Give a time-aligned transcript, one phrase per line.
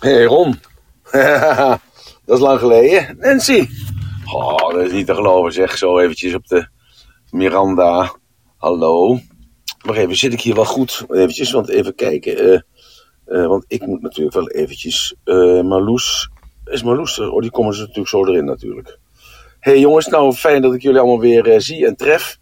[0.00, 0.58] Hé hey Ron,
[2.26, 3.16] dat is lang geleden.
[3.18, 3.68] Nancy.
[4.34, 6.68] Oh, dat is niet te geloven zeg, zo eventjes op de
[7.30, 8.14] Miranda.
[8.56, 9.18] Hallo.
[9.84, 11.04] Wacht even, zit ik hier wel goed?
[11.10, 12.38] Eventjes, want even kijken.
[12.38, 12.60] eh,
[13.24, 15.14] eh, want ik moet natuurlijk wel eventjes...
[15.24, 16.30] eh Marloes,
[16.64, 17.30] is Marloes er?
[17.30, 18.98] Oh, die komen ze natuurlijk zo erin natuurlijk.
[19.58, 22.38] Hé hey, jongens, nou fijn dat ik jullie allemaal weer zie en tref.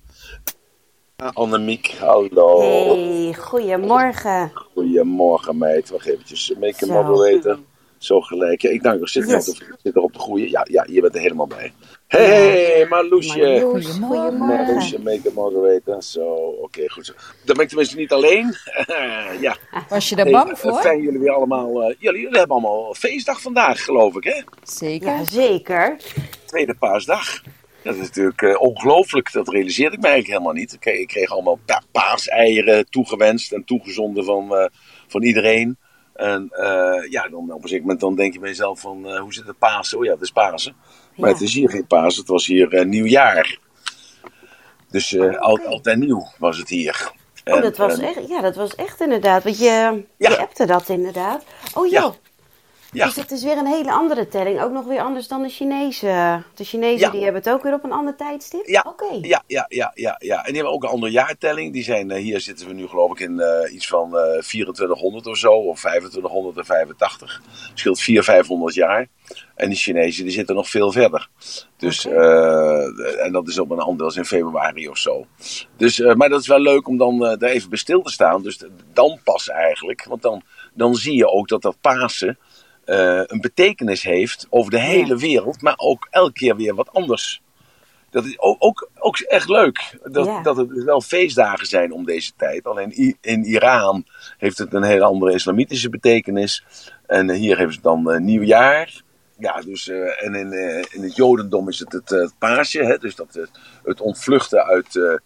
[1.43, 2.61] Annemiek, hallo.
[2.61, 4.51] Hey, goedemorgen.
[4.75, 6.53] Goedemorgen meid, wacht eventjes.
[6.61, 7.59] Make a moderator.
[7.99, 8.63] Zo gelijk.
[8.63, 9.09] Ja, ik dank je.
[9.09, 9.49] Zit, er Yes.
[9.49, 10.51] op de- zit er op de goede.
[10.51, 11.73] Ja, ja, je bent er helemaal bij.
[12.07, 13.39] Hey, Marloesje.
[13.39, 14.37] Marloes, Goedemorgen.
[14.39, 16.03] Marloesje, make a moderator.
[16.03, 16.25] Zo,
[16.63, 17.13] oké, goed zo.
[17.45, 18.55] Dan ben ik tenminste niet alleen.
[19.47, 19.57] ja.
[19.89, 20.75] Was je daar Hey, bang eh, voor?
[20.81, 21.83] Fijn jullie weer allemaal.
[21.83, 24.41] eh, jullie, jullie hebben allemaal feestdag vandaag, geloof ik, hè?
[24.63, 25.09] Zeker.
[25.09, 25.97] Ja, zeker.
[26.45, 27.43] Tweede paasdag.
[27.83, 29.33] Dat is natuurlijk eh, ongelooflijk.
[29.33, 30.73] Dat realiseerde ik mij eigenlijk helemaal niet.
[30.73, 34.67] Ik kreeg, ik kreeg allemaal pa paaseieren toegewenst en toegezonden van, eh,
[35.07, 35.79] van iedereen.
[36.15, 39.33] En eh, ja, dan op een gegeven moment dan denk je bij jezelf van, hoe
[39.35, 39.99] zit het Pasen?
[39.99, 40.77] Oh ja, het is Pasen.
[41.17, 41.35] Maar Ja.
[41.35, 43.59] het is hier geen Pasen, het was hier nieuwjaar.
[44.91, 47.13] Dus oud, oud en nieuw was het hier.
[47.45, 49.43] Oh, En, dat was echt, ja, dat was echt inderdaad.
[49.45, 50.05] Want je, Ja.
[50.17, 51.45] je appte dat inderdaad.
[51.75, 51.93] Oh joh.
[51.93, 52.15] Ja.
[52.93, 54.61] Dus het is weer een hele andere telling.
[54.61, 56.43] Ook nog weer anders dan de Chinese.
[56.55, 57.11] De Chinezen Ja.
[57.11, 58.67] die hebben het ook weer op een ander tijdstip?
[58.67, 59.19] Ja, Oké.
[59.21, 60.37] ja, ja, ja, ja, ja.
[60.39, 61.73] En die hebben ook een andere jaartelling.
[61.73, 65.27] Die zijn, eh, hier zitten we nu geloof ik in eh, iets van eh 2400
[65.27, 67.43] of zo, of 2585.
[67.75, 69.07] Scheelt 400, 500 jaar.
[69.55, 71.29] En die Chinezen die zitten nog veel verder.
[71.77, 75.27] Dus, en dat is op een ander, dat is in februari of zo.
[75.77, 78.43] Dus, maar dat is wel leuk om dan daar even bij stil te staan.
[78.43, 80.05] Dus dan pas eigenlijk.
[80.05, 80.43] Want dan,
[80.75, 82.39] dan zie je ook dat dat Pasen
[82.89, 85.63] eh, een betekenis heeft over de hele wereld.
[85.63, 87.43] Maar ook elke keer weer wat anders.
[88.11, 89.99] Dat is ook, ook, ook echt leuk.
[90.03, 92.67] Dat, dat het dus wel feestdagen zijn om deze tijd.
[92.67, 94.07] Alleen in Iran
[94.39, 96.65] heeft het een hele andere islamitische betekenis.
[97.07, 99.03] En hier heeft het dan eh, nieuwjaar.
[99.39, 100.53] Ja, dus, eh, en in,
[100.91, 102.85] in het Jodendom is het het, paasje.
[102.85, 102.99] Hè?
[102.99, 103.51] Dus dat, het,
[103.85, 105.21] het ontvluchten uit.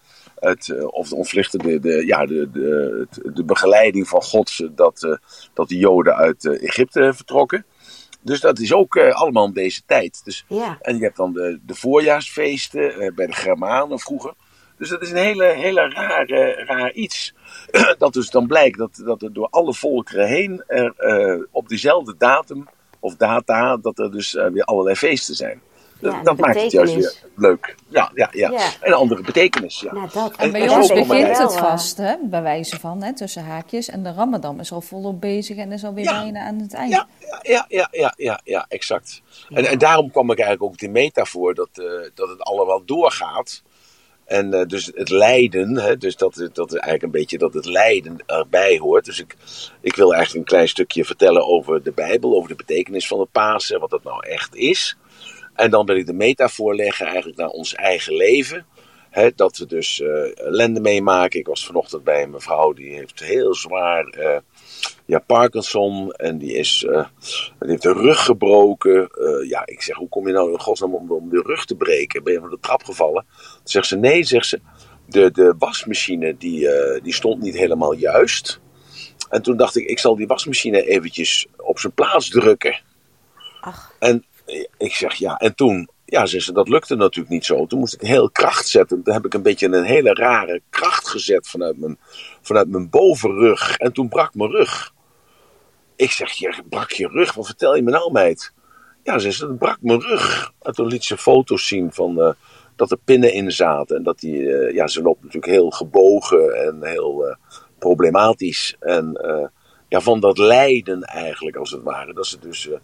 [0.50, 4.52] Het, eh, of het ontvluchten, de, de, ja, de, de, de begeleiding van God.
[4.58, 5.16] eh, Dat, eh,
[5.54, 7.64] dat de Joden uit Egypte vertrokken.
[8.20, 10.20] Dus dat is ook allemaal om deze tijd.
[10.24, 10.78] Dus Ja.
[10.80, 14.32] en je hebt dan de, de voorjaarsfeesten bij de Germanen vroeger.
[14.78, 17.34] Dus dat is een hele, hele rare, raar iets.
[17.98, 20.94] dat dus dan blijkt dat, dat er door alle volkeren heen er
[21.50, 22.68] op dezelfde datum
[23.00, 25.60] of data, dat er dus weer allerlei feesten zijn.
[26.02, 27.74] Dat, Ja, dat maakt het juist weer leuk.
[27.88, 28.50] Ja, ja, ja.
[28.50, 28.58] Ja.
[28.80, 29.80] En een andere betekenis.
[29.80, 29.92] Ja.
[29.92, 30.36] Nou, dat.
[30.36, 33.88] En Bij ons begint het vast, hè, bij wijze van, hè, tussen haakjes.
[33.88, 36.22] En de Ramadan is al volop bezig en is alweer Ja.
[36.22, 36.92] bijna aan het eind.
[36.92, 37.06] Ja,
[37.42, 39.22] ja, ja, ja, ja, ja exact.
[39.48, 43.62] En, en daarom kwam ik eigenlijk ook die metafoor dat, eh, dat het allemaal doorgaat.
[44.24, 47.64] En eh, dus het lijden, hè, dus dat, het- dat eigenlijk een beetje dat het
[47.64, 49.04] lijden erbij hoort.
[49.04, 49.36] Dus ik,
[49.80, 53.32] ik wil eigenlijk een klein stukje vertellen over de Bijbel, over de betekenis van het
[53.32, 54.96] Pasen, wat dat nou echt is.
[55.54, 58.66] En dan wil ik de metafoor leggen eigenlijk naar ons eigen leven.
[59.34, 61.40] Dat we dus eh, ellende meemaken.
[61.40, 64.38] Ik was vanochtend bij een mevrouw die heeft heel zwaar eh,
[65.04, 66.12] ja, Parkinson.
[66.12, 67.04] En die, is, eh,
[67.58, 69.10] die heeft de rug gebroken.
[69.48, 72.24] Ja, ik zeg, hoe kom je nou in godsnaam om, om de rug te breken?
[72.24, 73.24] Ben je van de trap gevallen?
[73.36, 74.60] Dan zegt ze, nee, zegt ze.
[75.06, 76.68] De, de wasmachine die,
[77.02, 78.60] die stond niet helemaal juist.
[79.30, 82.80] En toen dacht ik, ik zal die wasmachine eventjes op zijn plaats drukken.
[83.60, 84.24] Ach, En
[84.78, 87.66] ik zeg ja, en toen, ja, ze, dat lukte natuurlijk niet zo.
[87.66, 89.02] Toen moest ik heel kracht zetten.
[89.02, 91.98] Toen heb ik een beetje een hele rare kracht gezet vanuit mijn,
[92.40, 93.76] vanuit mijn bovenrug.
[93.76, 94.92] En toen brak mijn rug.
[95.96, 97.34] Ik zeg, je brak je rug?
[97.34, 98.52] Wat vertel je me nou, meid?
[99.02, 100.52] Ja, ze zei, het brak mijn rug.
[100.62, 102.30] En toen liet ze foto's zien van eh,
[102.76, 103.96] dat er pinnen in zaten.
[103.96, 107.36] En dat die, eh, ja, ze loopt natuurlijk heel gebogen en heel eh,
[107.78, 108.76] problematisch.
[108.80, 109.20] En
[109.92, 112.14] ja, van dat lijden eigenlijk, als het ware.
[112.14, 112.78] Dat ze dus eh,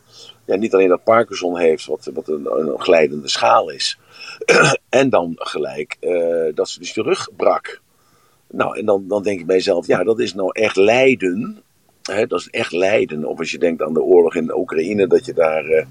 [0.44, 3.98] ja, niet alleen dat Parkinson heeft, wat, wat een, een glijdende schaal is.
[4.88, 7.80] en dan gelijk eh, dat ze dus de rug brak.
[8.50, 11.62] Nou, en dan, dan denk ik bij mezelf, ja, dat is nou echt lijden.
[12.02, 13.24] Hè, dat is echt lijden.
[13.24, 15.86] Of als je denkt aan de oorlog in Oekraïne, dat je daar eh,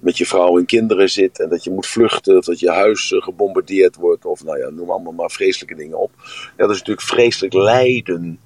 [0.00, 3.14] met je vrouw en kinderen zit en dat je moet vluchten, of dat je huis
[3.16, 6.10] gebombardeerd wordt, of nou ja, noem allemaal maar vreselijke dingen op.
[6.56, 8.40] Ja, dat is natuurlijk vreselijk lijden.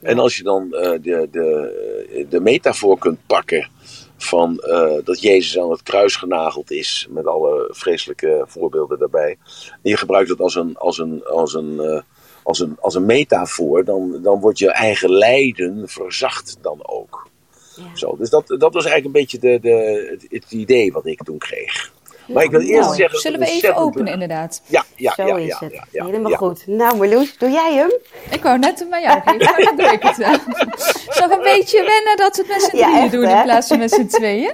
[0.00, 3.70] En als je dan eh, de, de, de metafoor kunt pakken
[4.16, 9.38] van eh, dat Jezus aan het kruis genageld is, met alle vreselijke voorbeelden daarbij.
[9.70, 12.00] En je gebruikt het als een, als een, als een, eh,
[12.42, 17.28] als een, als een metafoor, dan, dan wordt je eigen lijden verzacht dan ook.
[17.76, 17.96] ja.
[17.96, 21.22] Zo, dus dat, dat was eigenlijk een beetje de, de, het, het idee wat ik
[21.22, 21.92] toen kreeg.
[22.28, 23.18] Maar ik wil eerst zeggen.
[23.20, 24.62] Zullen we even openen inderdaad?
[24.66, 25.72] Ja, ja, Zo ja, is ja, het.
[25.72, 26.36] ja, ja, Helemaal ja.
[26.36, 26.66] goed.
[26.66, 27.92] Nou, Marloes, doe jij hem?
[28.30, 30.32] Ik wou net bij jou geven, maar dan doe ik het wel.
[31.08, 33.36] is nog een beetje wennen dat we het met z'n Ja, drieën echt, doen hè?
[33.36, 34.52] in plaats van met z'n tweeën.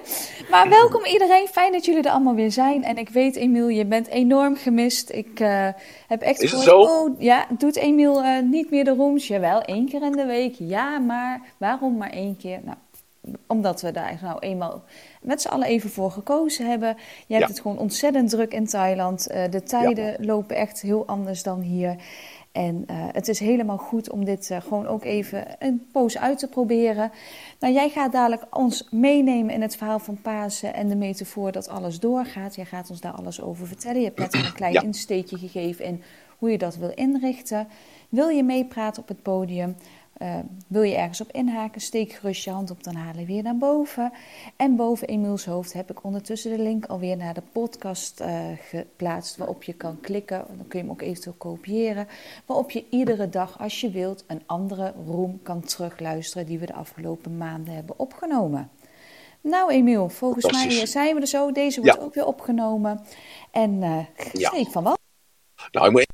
[0.51, 2.85] Maar welkom iedereen, fijn dat jullie er allemaal weer zijn.
[2.85, 5.11] En ik weet, Emiel, je bent enorm gemist.
[5.11, 5.69] Ik eh,
[6.09, 6.95] heb echt Is het gehoord, zo?
[6.97, 9.27] oh ja, doet Emiel eh, niet meer de rooms?
[9.27, 10.55] Jawel, één keer in de week.
[10.59, 12.61] Ja, maar waarom maar één keer?
[12.65, 12.77] Nou,
[13.47, 14.85] omdat we daar nou eenmaal
[15.25, 16.89] met z'n allen even voor gekozen hebben.
[17.27, 17.53] Je hebt Ja.
[17.55, 19.27] het gewoon ontzettend druk in Thailand.
[19.27, 21.97] Eh, de tijden lopen echt heel anders dan hier.
[22.53, 26.39] En eh, het is helemaal goed om dit eh, gewoon ook even een poos uit
[26.39, 27.11] te proberen.
[27.61, 31.69] Nou, jij gaat dadelijk ons meenemen in het verhaal van Pasen en de metafoor dat
[31.69, 32.55] alles doorgaat.
[32.55, 33.99] Jij gaat ons daar alles over vertellen.
[34.01, 34.83] Je hebt net een klein Ja.
[34.83, 36.03] insteekje gegeven in
[36.39, 37.69] hoe je dat wil inrichten.
[38.09, 39.77] Wil je meepraten op het podium?
[40.25, 41.81] Eh, wil je ergens op inhaken?
[41.81, 44.13] Steek gerust je hand op, dan halen we weer naar boven.
[44.57, 49.37] En boven Emiels hoofd heb ik ondertussen de link alweer naar de podcast eh, geplaatst.
[49.37, 52.09] Waarop je kan klikken, dan kun je hem ook eventueel kopiëren.
[52.47, 56.75] Waarop je iedere dag, als je wilt, een andere room kan terugluisteren die we de
[56.75, 58.71] afgelopen maanden hebben opgenomen.
[59.41, 61.53] Nou Emiel, volgens mij zijn we er zo.
[61.53, 62.05] Deze wordt Ja.
[62.05, 63.01] ook weer opgenomen.
[63.51, 63.79] En
[64.33, 64.49] Ja.
[64.49, 64.97] steek van wel.
[65.71, 66.07] Nou, ik moet...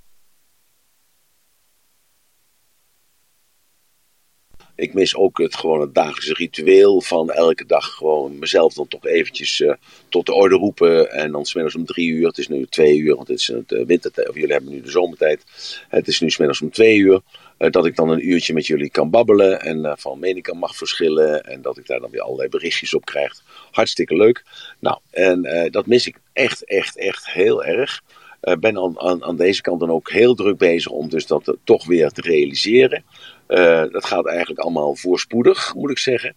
[4.80, 9.06] Ik mis ook het, gewoon het dagelijkse ritueel van elke dag gewoon mezelf dan toch
[9.06, 9.72] eventjes eh,
[10.08, 11.10] tot de orde roepen.
[11.10, 13.72] En dan smiddags om drie uur, het is nu twee uur, want het is het
[13.72, 15.44] uh, wintertijd, of jullie hebben nu de zomertijd.
[15.88, 17.20] Het is nu smiddags om twee uur,
[17.60, 20.58] eh, dat ik dan een uurtje met jullie kan babbelen en eh, van mening kan
[20.58, 21.44] mag verschillen.
[21.44, 23.42] En dat ik daar dan weer allerlei berichtjes op krijg.
[23.70, 24.44] Hartstikke leuk.
[24.78, 28.02] Nou, en eh, dat mis ik echt, echt, echt heel erg.
[28.40, 31.86] Ben aan, aan, aan, deze kant dan ook heel druk bezig om dus dat toch
[31.86, 33.04] weer te realiseren.
[33.50, 36.34] Uh, dat gaat eigenlijk allemaal voorspoedig, moet ik zeggen.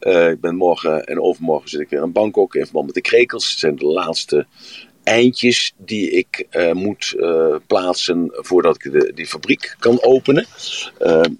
[0.00, 3.00] Uh, ik ben morgen en overmorgen zit ik weer in Bangkok in verband met de
[3.00, 3.50] krekels.
[3.50, 4.46] Het zijn de laatste
[5.02, 7.16] eindjes die ik uh, moet
[7.66, 10.46] plaatsen voordat ik de, die fabriek kan openen.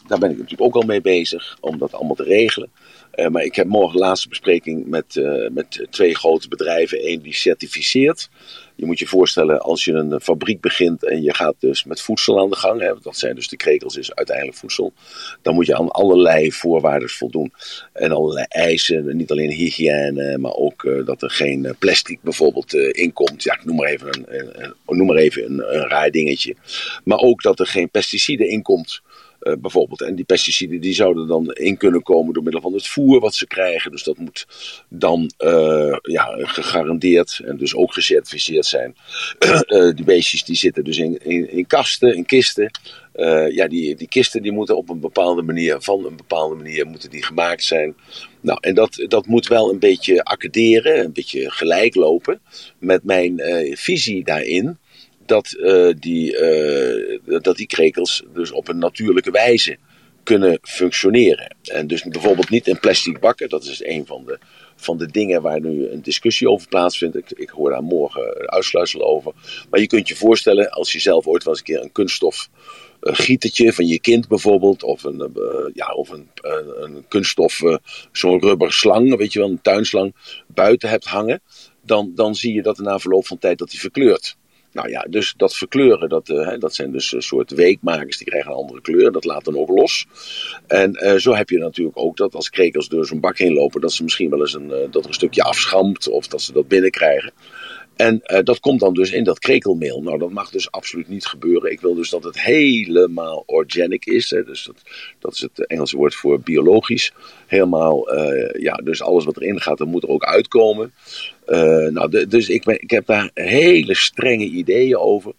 [0.07, 2.71] Daar ben ik natuurlijk ook al mee bezig om dat allemaal te regelen.
[3.17, 7.09] Uh, maar ik heb morgen laatste bespreking met, uh, met twee grote bedrijven.
[7.09, 8.29] Eén die certificeert.
[8.77, 12.41] Je moet je voorstellen, als je een fabriek begint en je gaat dus met voedsel
[12.41, 12.81] aan de gang.
[12.81, 14.93] Hè, dat zijn dus de krekels, is uiteindelijk voedsel.
[15.43, 17.53] Dan moet je aan allerlei voorwaarden voldoen.
[17.93, 22.89] En allerlei eisen, niet alleen hygiëne, maar ook uh, dat er geen plastic bijvoorbeeld uh,
[22.93, 23.43] inkomt.
[23.43, 26.57] Ja, ik noem maar even een, noem maar even een raar dingetje.
[27.05, 29.03] Maar ook dat er geen pesticiden inkomt.
[29.45, 30.03] Uh, bijvoorbeeld.
[30.03, 33.35] En die pesticiden die zouden dan in kunnen komen door middel van het voer wat
[33.35, 33.91] ze krijgen.
[33.91, 34.47] Dus dat moet
[34.89, 38.97] dan uh, ja, gegarandeerd en dus ook gecertificeerd zijn.
[39.69, 42.71] uh, die beestjes die zitten dus in, in, in kasten, in kisten.
[43.51, 47.11] ja, die, die kisten die moeten op een bepaalde manier, van een bepaalde manier moeten
[47.11, 47.95] die gemaakt zijn.
[48.41, 52.41] Nou, en dat, dat moet wel een beetje accaderen, een beetje gelijk lopen
[52.79, 53.41] met mijn
[53.77, 54.79] visie daarin
[55.27, 56.33] dat, uh, die,
[57.25, 59.77] uh, dat die krekels dus op een natuurlijke wijze
[60.23, 61.57] kunnen functioneren.
[61.63, 64.39] En dus bijvoorbeeld niet in plastic bakken, dat is een van de,
[64.77, 67.17] van de dingen waar nu een discussie over plaatsvindt.
[67.17, 69.33] Ik, ik hoor daar morgen uitsluitsel over.
[69.71, 72.49] Maar je kunt je voorstellen, als je zelf ooit wel eens een keer een kunststof
[73.01, 75.33] uh, gietertje van je kind bijvoorbeeld, of een,
[75.75, 76.29] ja, of een,
[76.81, 77.61] een kunststof,
[78.13, 80.15] zo'n rubber slang, weet je wel, een tuinslang,
[80.47, 81.41] buiten hebt hangen,
[81.83, 84.37] dan, dan zie je dat na verloop van tijd dat die verkleurt.
[84.75, 88.51] Nou ja, dus dat verkleuren, dat, uh, dat zijn dus een soort weekmakers, die krijgen
[88.51, 90.07] een andere kleur, dat laat dan ook los.
[90.67, 93.81] En uh, zo heb je natuurlijk ook dat als krekels door zo'n bak heen lopen,
[93.81, 96.69] dat ze misschien wel eens een, dat er een stukje afschampt of dat ze dat
[96.69, 97.33] binnenkrijgen.
[97.97, 100.03] En uh, dat komt dan dus in dat krekelmeel.
[100.03, 101.71] Nou, dat mag dus absoluut niet gebeuren.
[101.71, 104.31] Ik wil dus dat het helemaal organic is.
[104.31, 104.45] Hè.
[104.45, 104.77] Dus dat,
[105.19, 107.13] dat is het Engelse woord voor biologisch.
[107.47, 110.93] Helemaal, uh, ja, dus alles wat erin gaat, dat moet er ook uitkomen.
[111.47, 115.33] Uh, nou, dus ik, ik heb daar hele strenge ideeën over.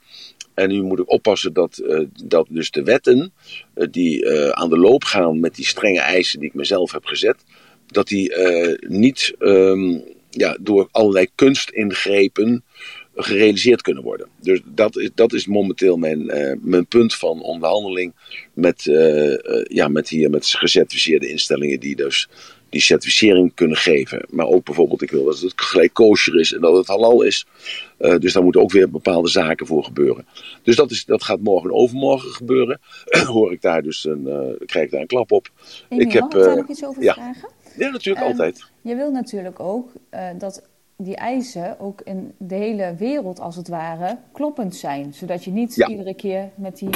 [0.54, 1.84] En nu moet ik oppassen dat,
[2.24, 3.34] dat dus de wetten
[3.92, 7.38] die aan de loop gaan met die strenge eisen die ik mezelf heb gezet,
[7.88, 8.34] dat die
[8.88, 10.04] niet um,
[10.38, 12.64] ja, door allerlei kunstingrepen
[13.16, 14.28] gerealiseerd kunnen worden.
[14.42, 16.26] Dus dat is, dat is momenteel mijn,
[16.62, 18.14] mijn punt van onderhandeling
[18.54, 18.84] met,
[19.64, 22.30] ja, met hier met gecertificeerde instellingen die dus
[22.70, 24.26] die certificering kunnen geven.
[24.30, 27.46] Maar ook bijvoorbeeld, ik wil dat het gelijk kosher is en dat het halal is.
[27.98, 30.28] Dus daar moeten ook weer bepaalde zaken voor gebeuren.
[30.64, 32.80] Dus dat, is, dat gaat morgen en overmorgen gebeuren.
[33.34, 35.50] Hoor ik daar dus een, krijg ik daar een klap op.
[35.90, 37.14] Emiel, ik heb, daar nog iets over ja.
[37.14, 37.50] vragen?
[37.78, 38.66] Ja, natuurlijk, Um, altijd.
[38.82, 40.68] Je wil natuurlijk ook uh, dat
[40.98, 45.14] die eisen ook in de hele wereld, als het ware, kloppend zijn.
[45.14, 45.88] Zodat je niet Ja.
[45.88, 46.90] iedere keer met die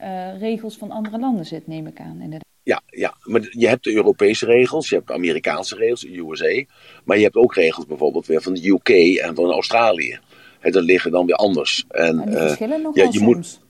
[0.00, 2.12] uh, regels van andere landen zit, neem ik aan.
[2.20, 2.42] Inderdaad.
[2.62, 6.64] Ja, ja, maar je hebt de Europese regels, je hebt de Amerikaanse regels, de USA.
[7.04, 10.18] Maar je hebt ook regels bijvoorbeeld weer van de UK en van Australië.
[10.60, 11.84] En dat liggen dan weer anders.
[11.88, 13.60] En, En die eh, verschillen nog ja, je moet- soms.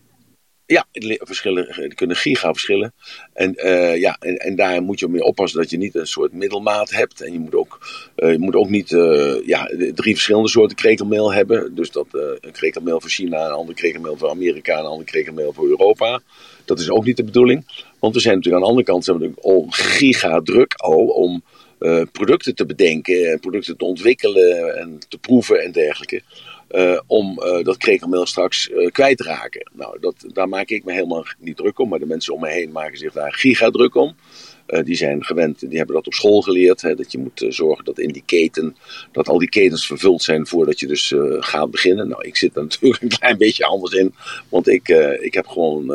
[0.66, 0.86] Ja,
[1.18, 2.94] verschillen, die kunnen giga verschillen.
[3.32, 6.32] En, uh, ja, en, en, daar moet je mee oppassen dat je niet een soort
[6.32, 7.20] middelmaat hebt.
[7.20, 7.78] En je moet ook,
[8.16, 11.74] uh, je moet ook niet uh, ja, drie verschillende soorten krekelmeel hebben.
[11.74, 12.06] Dus dat
[12.40, 16.20] een krekelmeel voor China, een andere krekelmeel voor Amerika, een andere krekelmeel voor Europa.
[16.64, 17.86] Dat is ook niet de bedoeling.
[17.98, 21.42] Want we zijn natuurlijk aan de andere kant zijn we al giga druk al om
[22.12, 26.22] producten te bedenken, producten te ontwikkelen en te proeven en dergelijke.
[26.74, 29.70] Uh, om uh, dat krekelmeel straks uh, kwijt te raken.
[29.72, 32.48] Nou, dat, daar maak ik me helemaal niet druk om, maar de mensen om me
[32.48, 34.16] heen maken zich daar giga druk om.
[34.84, 36.82] die zijn gewend, die hebben dat op school geleerd.
[36.82, 38.76] Hè, dat je moet zorgen dat in die keten,
[39.12, 42.08] dat al die ketens vervuld zijn voordat je dus gaat beginnen.
[42.08, 44.14] Nou, ik zit er natuurlijk een klein beetje anders in,
[44.48, 44.88] want ik,
[45.20, 45.92] ik heb gewoon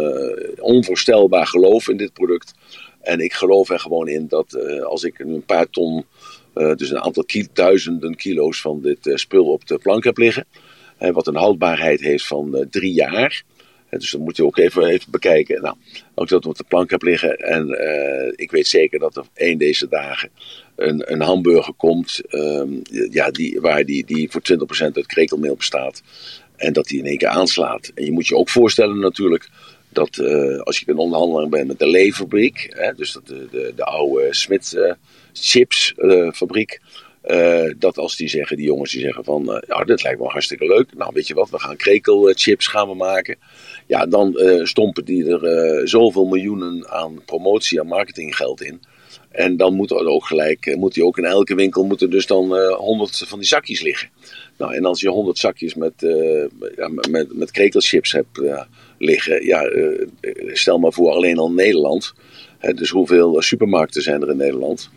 [0.60, 2.54] onvoorstelbaar geloof in dit product.
[3.02, 6.06] En ik geloof er gewoon in dat als ik een paar ton
[6.54, 10.46] dus een aantal duizenden kilo's van dit spul op de plank heb liggen.
[11.02, 13.44] Uh, wat een houdbaarheid heeft van drie jaar.
[13.90, 15.62] dus dat moet je ook even, even bekijken.
[15.62, 15.76] Nou,
[16.16, 17.38] ook dat op de plank heb liggen.
[17.38, 17.68] En
[18.36, 20.30] ik weet zeker dat er één deze dagen
[20.76, 22.22] een, een hamburger komt.
[22.30, 22.70] Ehm,
[23.12, 26.02] ja, die, waar die, die voor 20% uit krekelmeel bestaat.
[26.56, 27.92] En dat die in één keer aanslaat.
[27.96, 29.50] En je moet je ook voorstellen natuurlijk
[29.90, 30.20] dat
[30.64, 34.28] als je een onderhandelaar bent met de leverfabriek, hè, dus dat de, de, de oude
[34.34, 34.96] Smit
[35.34, 36.80] chipsfabriek.
[37.30, 40.66] Uh, dat als die zeggen, die jongens die zeggen van, ja, dit lijkt me hartstikke
[40.66, 40.94] leuk.
[40.98, 43.38] Nou, weet je wat, we gaan krekelchips gaan we maken.
[43.88, 48.82] Ja, dan uh, stompen die er zoveel miljoenen aan promotie en marketinggeld in.
[49.30, 52.58] En dan moet er ook gelijk, moet die ook in elke winkel moeten dus dan
[52.72, 54.10] honderd van die zakjes liggen.
[54.58, 55.94] Nou, en als je honderd zakjes met,
[56.76, 58.42] ja, met, met krekelchips hebt
[58.98, 59.72] liggen, ja,
[60.54, 62.14] stel maar voor alleen al Nederland.
[62.76, 64.90] dus hoeveel supermarkten zijn er in Nederland?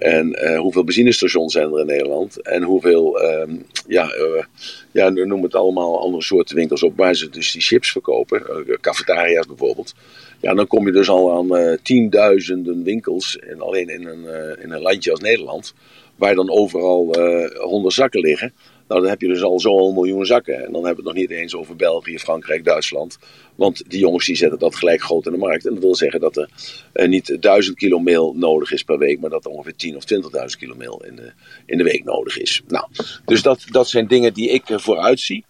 [0.00, 2.42] En uh, hoeveel benzinestations zijn er in Nederland?
[2.42, 3.54] En hoeveel, uh,
[3.86, 4.42] ja, uh,
[4.90, 8.42] ja, noem het allemaal andere soorten winkels op waar ze dus die chips verkopen.
[8.66, 9.94] Uh, cafetaria's bijvoorbeeld.
[10.40, 13.38] Ja, dan kom je dus al aan tienduizenden winkels.
[13.38, 14.24] En alleen in een,
[14.62, 15.74] in een landje als Nederland.
[16.16, 17.14] Waar dan overal
[17.58, 18.52] honderd zakken liggen.
[18.90, 20.54] Nou, dan heb je dus al zo'n miljoen zakken.
[20.54, 23.18] En dan hebben we het nog niet eens over België, Frankrijk, Duitsland.
[23.54, 25.66] Want die jongens die zetten dat gelijk groot in de markt.
[25.66, 26.48] En dat wil zeggen dat er
[26.92, 30.04] eh, niet duizend kilo meel nodig is per week, maar dat er ongeveer 10 of
[30.14, 31.32] 20.000 kilo meel in de,
[31.66, 32.62] in de week nodig is.
[32.68, 32.86] Nou,
[33.24, 35.44] dus dat, dat zijn dingen die ik vooruit zie.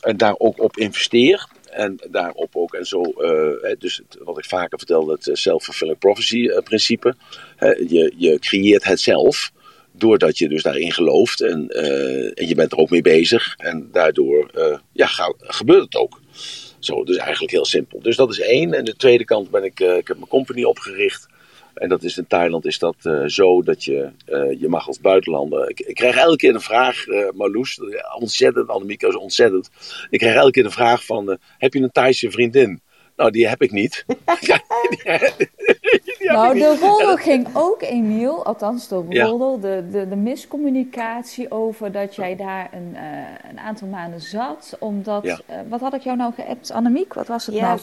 [0.00, 1.48] En daar ook op investeer.
[1.70, 6.48] En daarop ook en zo, uh, dus wat ik vaker vertelde, het eh, self-fulfilling prophecy
[6.64, 7.14] principe.
[7.88, 9.52] je, je creëert het zelf
[9.96, 13.54] doordat je dus daarin gelooft en, uh, en je bent er ook mee bezig.
[13.56, 15.06] En daardoor uh, ja,
[15.38, 16.20] gebeurt het ook.
[16.78, 18.00] Zo, dus eigenlijk heel simpel.
[18.00, 18.72] Dus dat is één.
[18.72, 21.26] En de tweede kant ben ik, uh, ik heb mijn company opgericht.
[21.74, 22.96] En dat is in Thailand is dat
[23.26, 24.10] zo dat je,
[24.58, 25.70] je mag als buitenlander.
[25.70, 27.80] Ik, ik, krijg elke keer een vraag, Marloes,
[28.18, 29.70] ontzettend, Annemieke is ontzettend.
[30.10, 32.80] Ik krijg elke keer de vraag van, heb je een Thaise vriendin?
[33.16, 34.04] Nou, die heb ik niet.
[36.32, 42.14] nou, de roddel ging ook, Emiel, althans de roddel, de, de, de miscommunicatie over dat
[42.14, 43.00] jij daar een, uh,
[43.50, 44.76] een aantal maanden zat.
[44.78, 45.40] Omdat, ja.
[45.50, 47.14] uh, wat had ik jou nou geappt, Annemiek?
[47.14, 47.66] Wat was het ja.
[47.66, 47.80] nou?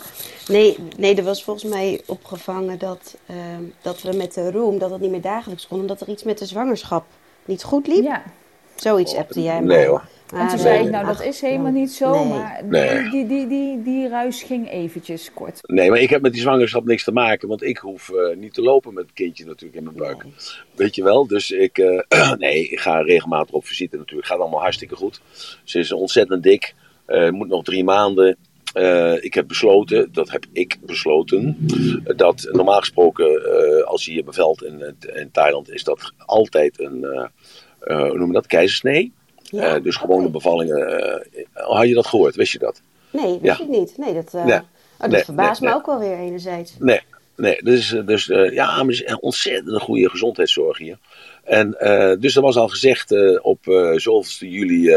[0.47, 3.35] Nee, nee, er was volgens mij opgevangen dat, uh,
[3.81, 6.37] dat we met de room, dat het niet meer dagelijks kon, omdat er iets met
[6.37, 7.05] de zwangerschap
[7.45, 8.03] niet goed liep.
[8.03, 8.23] Ja.
[8.75, 10.03] Zoiets appte jij Nee hoor.
[10.33, 12.61] En toen zei ik, nou dat is helemaal niet zo, maar.
[12.69, 15.59] Die, die, die, die, ruis ging eventjes kort.
[15.61, 18.53] Nee, maar ik heb met die zwangerschap niks te maken, want ik hoef uh, niet
[18.53, 20.23] te lopen met het kindje natuurlijk in mijn buik.
[20.23, 20.33] Nee.
[20.75, 22.01] Weet je wel, dus ik, uh,
[22.37, 24.27] nee, ik ga regelmatig op visite natuurlijk.
[24.27, 25.21] Gaat allemaal hartstikke goed.
[25.63, 26.75] Ze is ontzettend dik,
[27.07, 28.37] uh, moet nog drie maanden.
[28.77, 31.57] Uh, ik heb besloten, dat heb ik besloten,
[32.15, 36.97] dat normaal gesproken uh, als je je bevelt in, in Thailand is dat altijd een,
[37.03, 39.13] uh, hoe noem je dat, keizersnee.
[39.51, 40.77] Ja, uh, dus gewone bevallingen.
[40.79, 42.35] Uh, had je dat gehoord?
[42.35, 42.81] Wist je dat?
[43.11, 43.63] Nee, wist ja.
[43.63, 43.97] ik niet.
[43.97, 44.57] Nee, dat, uh, nee.
[44.57, 44.63] Oh,
[44.97, 46.75] dat nee, verbaast nee, me ook wel weer enerzijds.
[46.79, 47.01] Nee,
[47.35, 50.97] nee dus, dus ja, maar is een ontzettend goede gezondheidszorg hier.
[51.43, 51.75] En
[52.19, 53.59] dus er was al gezegd op
[53.95, 54.95] zoveelste juli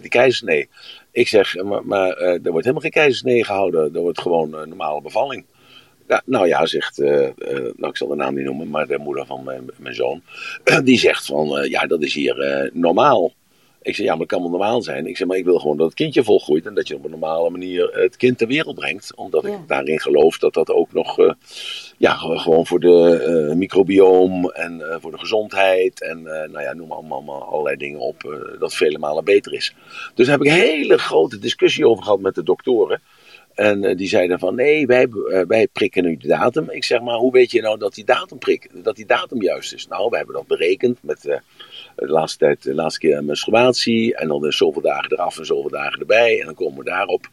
[0.00, 0.68] die keizersnee.
[1.10, 3.94] Ik zeg, maar, maar er wordt helemaal geen keizersnee gehouden.
[3.94, 5.44] Er wordt gewoon een normale bevalling.
[6.08, 8.98] Ja, nou ja, zegt, uh, uh, nou ik zal de naam niet noemen, maar de
[8.98, 10.22] moeder van mijn, mijn zoon,
[10.84, 13.32] die zegt van, uh, ja dat is hier normaal.
[13.84, 15.06] Ik zeg, ja, maar het kan wel normaal zijn.
[15.06, 17.10] Ik zeg, maar ik wil gewoon dat het kindje volgroeit en dat je op een
[17.10, 19.14] normale manier het kind ter wereld brengt.
[19.14, 19.48] Omdat ja.
[19.48, 21.32] ik daarin geloof dat dat ook nog, uh,
[21.96, 26.92] ja, gewoon voor de uh, microbioom en uh, voor de gezondheid en, nou ja, noem
[26.92, 29.74] allemaal, allemaal allerlei dingen op, dat vele malen beter is.
[30.14, 33.00] Dus daar heb ik een hele grote discussie over gehad met de doktoren.
[33.54, 35.08] En die zeiden van nee, wij,
[35.46, 36.70] wij prikken nu de datum.
[36.70, 39.72] Ik zeg maar, hoe weet je nou dat die datum, prik, dat die datum juist
[39.74, 39.86] is?
[39.86, 41.40] Nou, we hebben dat berekend met
[41.96, 44.16] de laatste tijd, de laatste keer een menstruatie.
[44.16, 46.40] En dan zoveel dagen eraf en zoveel dagen erbij.
[46.40, 47.28] En dan komen we daarop.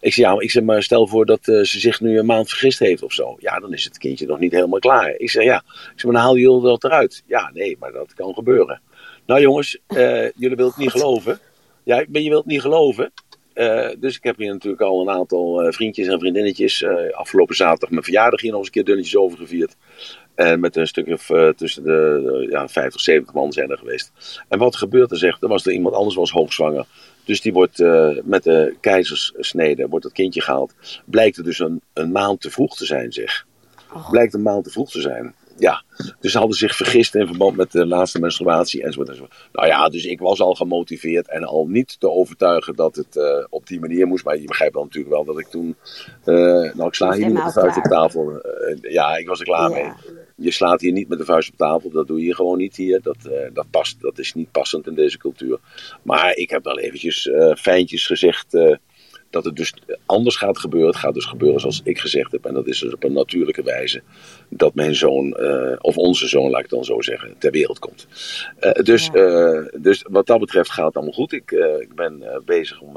[0.00, 2.48] Ik zeg, ja, ik zeg maar, stel voor dat uh, ze zich nu een maand
[2.48, 3.36] vergist heeft of zo.
[3.38, 5.14] Ja, dan is het kindje nog niet helemaal klaar.
[5.16, 7.22] Ik zeg, ja, ik zeg, maar dan haal je dat eruit.
[7.26, 8.80] Ja, nee, maar dat kan gebeuren.
[9.26, 11.38] Nou jongens, uh, jullie willen het niet geloven.
[11.82, 13.12] Ja, ik ben, je wilt het niet geloven.
[13.54, 16.84] Uh, dus ik heb hier natuurlijk al een aantal vriendjes en vriendinnetjes.
[17.12, 19.76] afgelopen zaterdag mijn verjaardag hier nog eens een keer dunnetjes over gevierd.
[20.34, 24.12] En met een stuk of uh, tussen de ja, 50, 70 man zijn er geweest.
[24.48, 26.86] En wat gebeurt er, zegt, er was er iemand anders was hoogzwanger.
[27.24, 30.74] Dus die wordt uh, met de keizersnede, wordt het kindje gehaald.
[31.04, 33.46] Blijkt er dus een, een maand te vroeg te zijn, zeg.
[33.92, 34.10] Oh.
[34.10, 35.82] Blijkt een maand te vroeg te zijn ja,
[36.20, 39.34] dus ze hadden zich vergist in verband met de laatste menstruatie enzovoort, enzovoort.
[39.52, 43.24] Nou ja, dus ik was al gemotiveerd en al niet te overtuigen dat het uh,
[43.50, 44.24] op die manier moest.
[44.24, 45.76] Maar je begrijpt wel natuurlijk wel dat ik toen.
[46.24, 48.42] Uh, nou, ik sla hier niet met de tafel.
[48.80, 49.76] Ja, ik was er klaar ja.
[49.76, 49.92] mee.
[50.42, 51.90] Je slaat hier niet met de vuist op tafel.
[51.90, 53.02] Dat doe je gewoon niet hier.
[53.02, 53.16] Dat,
[53.52, 55.58] dat, past, dat is niet passend in deze cultuur.
[56.02, 58.56] Maar ik heb wel eventjes fijntjes gezegd
[59.30, 59.74] dat het dus
[60.06, 60.90] anders gaat gebeuren.
[60.90, 62.44] Het gaat dus gebeuren zoals ik gezegd heb.
[62.44, 64.02] En dat is dus op een natuurlijke wijze
[64.48, 68.06] dat mijn zoon, uh, of onze zoon, laat ik dan zo zeggen, ter wereld komt.
[68.60, 71.32] Uh, dus, uh, dus wat dat betreft gaat het allemaal goed.
[71.32, 72.94] Ik, ik ben bezig om,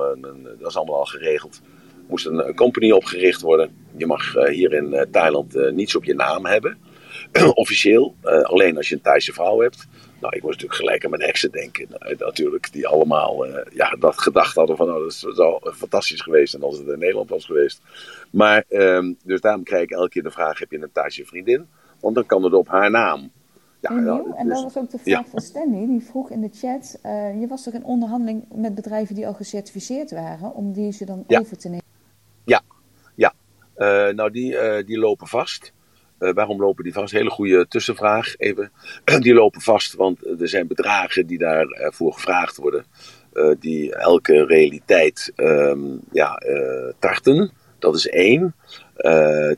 [0.59, 1.61] dat is allemaal al geregeld.
[1.63, 3.75] Er moest een company opgericht worden.
[3.97, 6.77] Je mag hier in Thailand niets op je naam hebben.
[7.53, 8.15] Officieel.
[8.21, 9.87] alleen als je een Thaise vrouw hebt.
[10.25, 11.87] Nou, ik was natuurlijk gelijk aan mijn exen denken.
[11.89, 16.53] Nou, natuurlijk, die allemaal uh, ja, dat gedacht hadden van, oh, dat zou fantastisch geweest
[16.53, 17.81] en als het in Nederland was geweest.
[18.31, 21.67] Maar, um, dus daarom krijg ik elke keer de vraag, heb je een Thaise vriendin?
[21.99, 23.31] Want dan kan het op haar naam.
[23.79, 25.29] Ja, en, en dat was ook de vraag ja.
[25.29, 29.15] van Stanley, die vroeg in de chat, uh, je was toch in onderhandeling met bedrijven
[29.15, 31.39] die al gecertificeerd waren, om die ze dan ja.
[31.39, 31.85] over te nemen?
[32.45, 32.61] Ja,
[33.15, 33.33] ja.
[33.77, 35.73] Uh, nou die, die lopen vast.
[36.19, 37.13] Uh, waarom lopen die vast?
[37.13, 38.71] Hele goede tussenvraag even.
[39.19, 42.85] die lopen vast, want er zijn bedragen die daarvoor gevraagd worden.
[43.33, 46.41] Uh, die elke realiteit um, ja,
[46.99, 47.51] tarten.
[47.79, 48.55] Dat is één.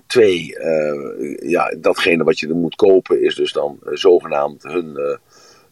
[0.08, 0.56] twee,
[1.42, 5.20] ja, datgene wat je er moet kopen is dus dan zogenaamd hun,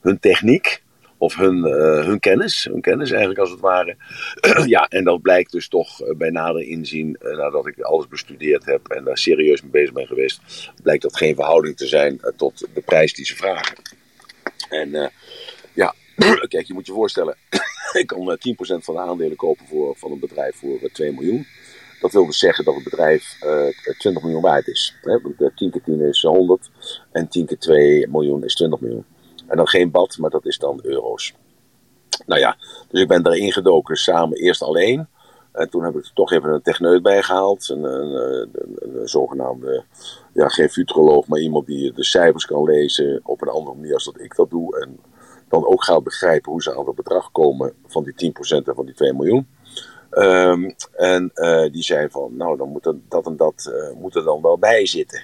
[0.01, 0.83] hun techniek
[1.17, 3.95] of hun, uh, hun kennis, hun kennis eigenlijk als het ware.
[4.75, 8.65] ja, en dat blijkt dus toch uh, bij nader inzien, uh, nadat ik alles bestudeerd
[8.65, 10.41] heb en daar serieus mee bezig ben geweest,
[10.83, 13.77] blijkt dat geen verhouding te zijn tot de prijs die ze vragen.
[14.69, 15.11] En
[15.73, 15.93] ja,
[16.47, 17.35] kijk, je moet je voorstellen,
[18.01, 21.47] ik kan 10% van de aandelen kopen voor, van een bedrijf voor 2 miljoen.
[21.99, 23.37] Dat wil dus zeggen dat het bedrijf
[23.97, 24.95] 20 miljoen waard is.
[25.01, 25.21] Hè?
[25.21, 26.71] Want 10 keer 10 is 100
[27.11, 29.05] en 10 keer 2 miljoen is 20 miljoen.
[29.47, 31.33] En dan geen bad, maar dat is dan euro's.
[32.25, 32.57] Nou ja,
[32.89, 35.07] dus ik ben daarin gedoken samen eerst alleen.
[35.51, 37.69] En toen heb ik er toch even een techneut bij gehaald.
[37.69, 39.83] Een, een, zogenaamde,
[40.33, 44.05] ja, geen futuroloog, maar iemand die de cijfers kan lezen op een andere manier als
[44.05, 44.79] dat ik dat doe.
[44.79, 44.99] En
[45.49, 48.85] dan ook gaat begrijpen hoe ze aan dat bedrag komen van die 10% en van
[48.85, 49.47] die 2 miljoen.
[50.11, 54.15] Um, en uh, die zei van, nou dan moet er, dat en dat uh, moet
[54.15, 55.23] er dan wel bij zitten.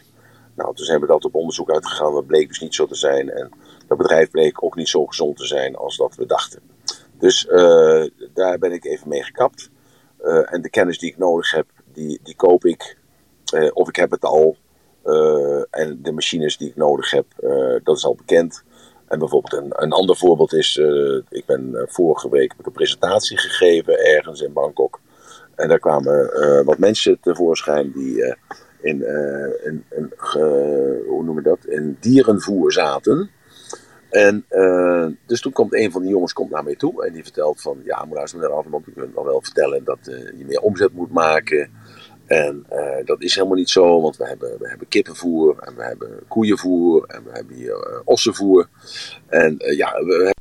[0.55, 2.13] Nou, toen zijn we dat op onderzoek uitgegaan.
[2.13, 3.29] Dat bleek dus niet zo te zijn.
[3.29, 3.51] En
[3.91, 6.61] dat bedrijf bleek ook niet zo gezond te zijn als dat we dachten.
[7.19, 9.69] Dus uh, daar ben ik even mee gekapt.
[10.23, 12.97] Uh, en de kennis die ik nodig heb, die, die koop ik.
[13.53, 14.57] Uh, of ik heb het al.
[15.69, 17.25] en de machines die ik nodig heb,
[17.83, 18.63] dat is al bekend.
[19.07, 20.77] En bijvoorbeeld een, een ander voorbeeld is,
[21.29, 24.99] ik ben vorige week een presentatie gegeven ergens in Bangkok.
[25.55, 26.31] En daar kwamen
[26.65, 28.35] wat mensen tevoorschijn die
[28.81, 29.05] in,
[29.63, 30.13] in, in
[31.07, 33.29] hoe noemen dat, in dierenvoer zaten.
[34.11, 37.23] En uh, dus toen komt een van die jongens komt naar mij toe en die
[37.23, 40.61] vertelt van, ja, maar luister meneer Alvermond, u kunt wel vertellen dat uh, je meer
[40.61, 41.71] omzet moet maken.
[42.25, 45.83] En uh, dat is helemaal niet zo, want we hebben, we hebben kippenvoer en we
[45.83, 48.67] hebben koeienvoer en we hebben hier ossenvoer.
[49.27, 50.33] En ja, we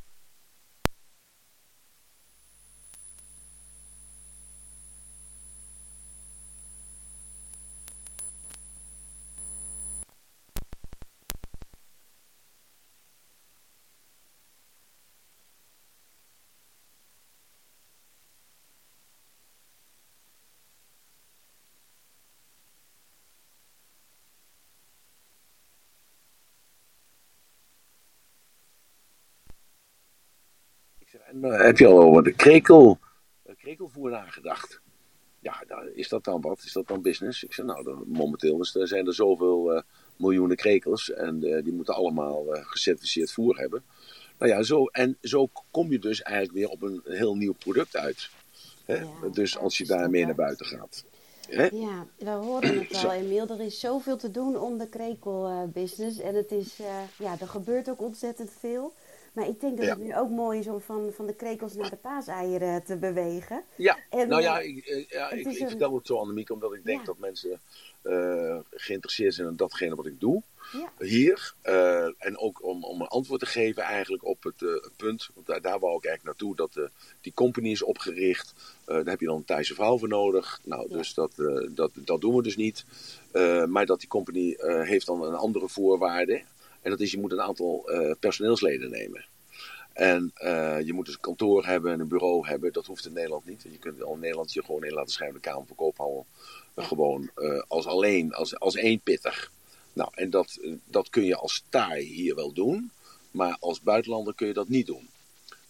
[31.21, 32.99] En uh, heb je al over de krekel,
[33.57, 34.81] krekelvoer nagedacht?
[35.39, 36.63] Ja, nou, is dat dan wat?
[36.63, 37.43] Is dat dan business?
[37.43, 39.81] Ik zeg, nou, dan, momenteel zijn er zoveel uh,
[40.15, 43.83] miljoenen krekels en uh, die moeten allemaal gecertificeerd voer hebben.
[44.37, 47.97] Nou ja, zo, en zo kom je dus eigenlijk weer op een heel nieuw product
[47.97, 48.29] uit.
[48.85, 48.95] Hè?
[48.95, 51.03] Ja, dus als je daarmee naar buiten gaat.
[51.71, 53.47] Ja, we horen het al, Emiel.
[53.47, 56.19] Er is zoveel te doen om de krekelbusiness.
[56.19, 56.77] en het is,
[57.17, 58.93] ja, er gebeurt ook ontzettend veel.
[59.31, 61.89] Maar ik denk dat het nu ook mooi is om van, van de krekels naar
[61.89, 63.63] de paaseieren te bewegen.
[63.75, 67.17] Ja, nou ja, ik, ja, ik, ik vertel het zo, Annemiek, omdat ik denk dat
[67.17, 67.59] mensen
[68.03, 70.41] uh, geïnteresseerd zijn in datgene wat ik doe.
[70.99, 71.53] Hier.
[71.63, 75.29] Uh, en ook om, om een antwoord te geven eigenlijk op het, uh, punt.
[75.33, 76.55] Want daar, daar wou ik eigenlijk naartoe.
[76.55, 76.89] Dat
[77.21, 78.53] die company is opgericht.
[78.85, 80.59] daar heb je dan een Thaise vrouw voor nodig.
[80.63, 81.31] Nou, dus dat,
[81.69, 82.85] dat, dat doen we dus niet.
[83.67, 86.43] maar dat die company heeft dan een andere voorwaarde.
[86.81, 87.89] En dat is, je moet een aantal
[88.19, 89.25] personeelsleden nemen.
[89.93, 92.73] En uh, je moet dus een kantoor hebben en een bureau hebben.
[92.73, 93.65] Dat hoeft in Nederland niet.
[93.71, 96.25] Je kunt al in Nederland je gewoon in laten schrijven de Kamer van Koophandel.
[96.75, 99.49] Gewoon uh, als alleen, als, als één pitter.
[99.93, 102.91] Nou, en dat, dat kun je als taai hier wel doen.
[103.31, 105.09] Maar als buitenlander kun je dat niet doen.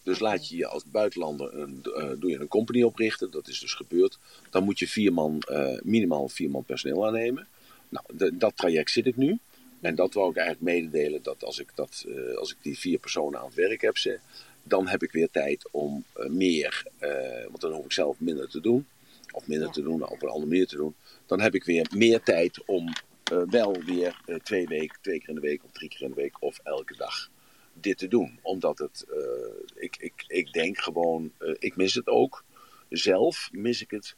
[0.03, 1.81] Dus laat je je als buitenlander een,
[2.19, 3.31] doe je een company oprichten.
[3.31, 4.17] Dat is dus gebeurd.
[4.49, 5.43] Dan moet je vier man,
[5.83, 7.47] minimaal vier man personeel aannemen.
[7.89, 9.39] Nou, de, dat traject zit ik nu.
[9.81, 12.99] En dat wou ik eigenlijk mededelen, dat als ik, dat, uh, als ik die vier
[12.99, 14.19] personen aan het werk heb, ze,
[14.63, 18.49] dan heb ik weer tijd om uh, meer, uh, want dan hoef ik zelf minder
[18.49, 18.87] te doen,
[19.31, 19.73] of minder ja.
[19.73, 20.95] te doen, op een andere manier te doen.
[21.25, 22.93] Dan heb ik weer meer tijd om
[23.49, 26.41] wel weer twee, week, twee keer in de week of drie keer in de week
[26.41, 27.29] of elke dag
[27.73, 28.39] dit te doen.
[28.41, 29.05] Omdat het,
[29.75, 32.43] ik, ik, ik denk gewoon, ik mis het ook.
[32.89, 34.15] Zelf mis ik het.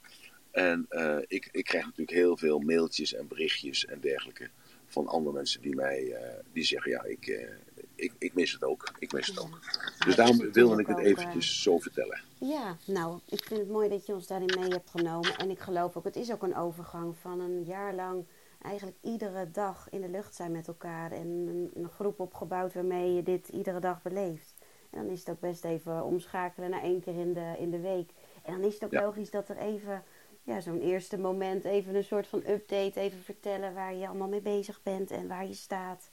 [0.50, 0.86] En
[1.26, 4.50] ik, ik krijg natuurlijk heel veel mailtjes en berichtjes en dergelijke
[4.94, 6.18] van andere mensen die mij uh,
[6.52, 7.50] die zeggen, ja, ik, uh,
[7.94, 8.92] ik, ik mis het ook.
[8.98, 9.58] Ik mis het ook.
[10.04, 12.20] Dus daarom wilde ik het eventjes uh, zo vertellen.
[12.38, 15.36] Ja, nou, ik vind het mooi dat je ons daarin mee hebt genomen.
[15.36, 18.24] En ik geloof ook, het is ook een overgang van een jaar lang
[18.62, 21.12] eigenlijk iedere dag in de lucht zijn met elkaar.
[21.12, 24.54] En een, een groep opgebouwd waarmee je dit iedere dag beleeft.
[24.90, 27.80] En dan is het ook best even omschakelen naar één keer in de, in de
[27.80, 28.10] week.
[28.42, 29.02] En dan is het ook ja.
[29.02, 30.02] logisch dat er even
[30.44, 34.40] ja, zo'n eerste moment even een soort van update, even vertellen waar je allemaal mee
[34.40, 36.10] bezig bent en waar je staat.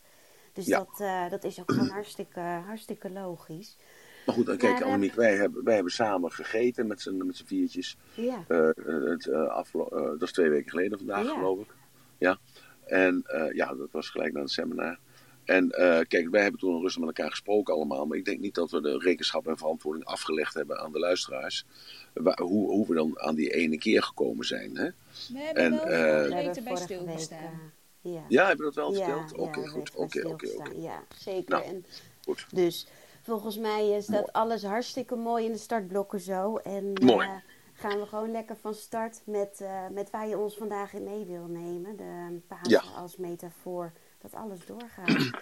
[0.53, 3.77] Dus dat, uh, dat is ook gewoon hartstikke, hartstikke logisch.
[4.25, 7.45] Maar goed, kijk, maar, Annemiek, wij hebben, wij hebben samen gegeten met z'n, met z'n
[7.45, 7.97] viertjes.
[8.13, 8.45] Ja.
[8.47, 8.69] Uh,
[9.09, 11.33] het, uh, dat is twee weken geleden vandaag, ja.
[11.33, 11.73] geloof ik.
[12.17, 12.39] Ja.
[12.85, 14.99] En ja, dat was gelijk na het seminar.
[15.45, 18.05] En uh, kijk, wij hebben toen rustig met elkaar gesproken allemaal.
[18.05, 21.65] Maar ik denk niet dat we de rekenschap en verantwoording afgelegd hebben aan de luisteraars.
[22.13, 24.77] Waar, hoe, hoe we dan aan die ene keer gekomen zijn.
[24.77, 24.89] Hè?
[25.33, 27.71] We hebben en, wel uh, bij stilgestaan.
[28.03, 28.23] Uh, ja.
[28.27, 29.33] ja, hebben we dat wel verteld?
[29.33, 29.95] Oké, okay, ja, goed.
[29.95, 30.71] Oké, oké, oké.
[30.75, 31.49] Ja, zeker.
[31.49, 31.85] Nou, en
[32.23, 32.45] goed.
[32.51, 32.87] Dus
[33.21, 36.57] volgens mij is dat alles hartstikke mooi in de startblokken zo.
[36.57, 37.27] En, mooi.
[37.73, 41.45] gaan we gewoon lekker van start met, met waar je ons vandaag in mee wil
[41.45, 41.97] nemen.
[41.97, 43.91] De Pasen als metafoor
[44.21, 45.29] dat alles doorgaat.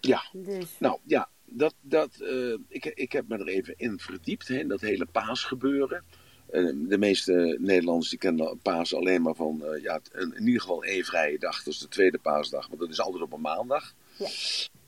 [0.00, 0.76] Ja, dus.
[0.78, 4.80] nou ja, dat, dat, uh, ik, ik heb me er even in verdiept, hè, dat
[4.80, 6.04] hele paasgebeuren.
[6.52, 10.60] Uh, de meeste Nederlanders die kennen paas alleen maar van, uh, ja, in, in ieder
[10.60, 13.40] geval één vrije dag, dat is de tweede paasdag, want dat is altijd op een
[13.40, 13.94] maandag.
[14.18, 14.28] Ja.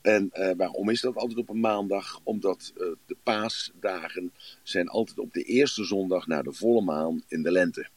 [0.01, 2.19] En waarom is dat altijd op een maandag?
[2.23, 2.73] Omdat
[3.05, 7.87] de paasdagen zijn altijd op de eerste zondag na de volle maan in de lente.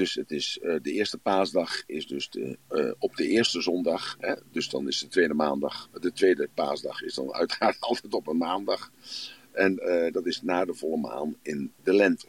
[0.00, 4.16] Dus het is, uh, de eerste paasdag is dus de, uh, op de eerste zondag.
[4.18, 4.34] Hè?
[4.52, 5.88] Dus dan is de tweede maandag.
[6.00, 8.92] De tweede paasdag is dan uiteraard altijd op een maandag.
[9.52, 12.26] En uh, dat is na de volle maan in de lente.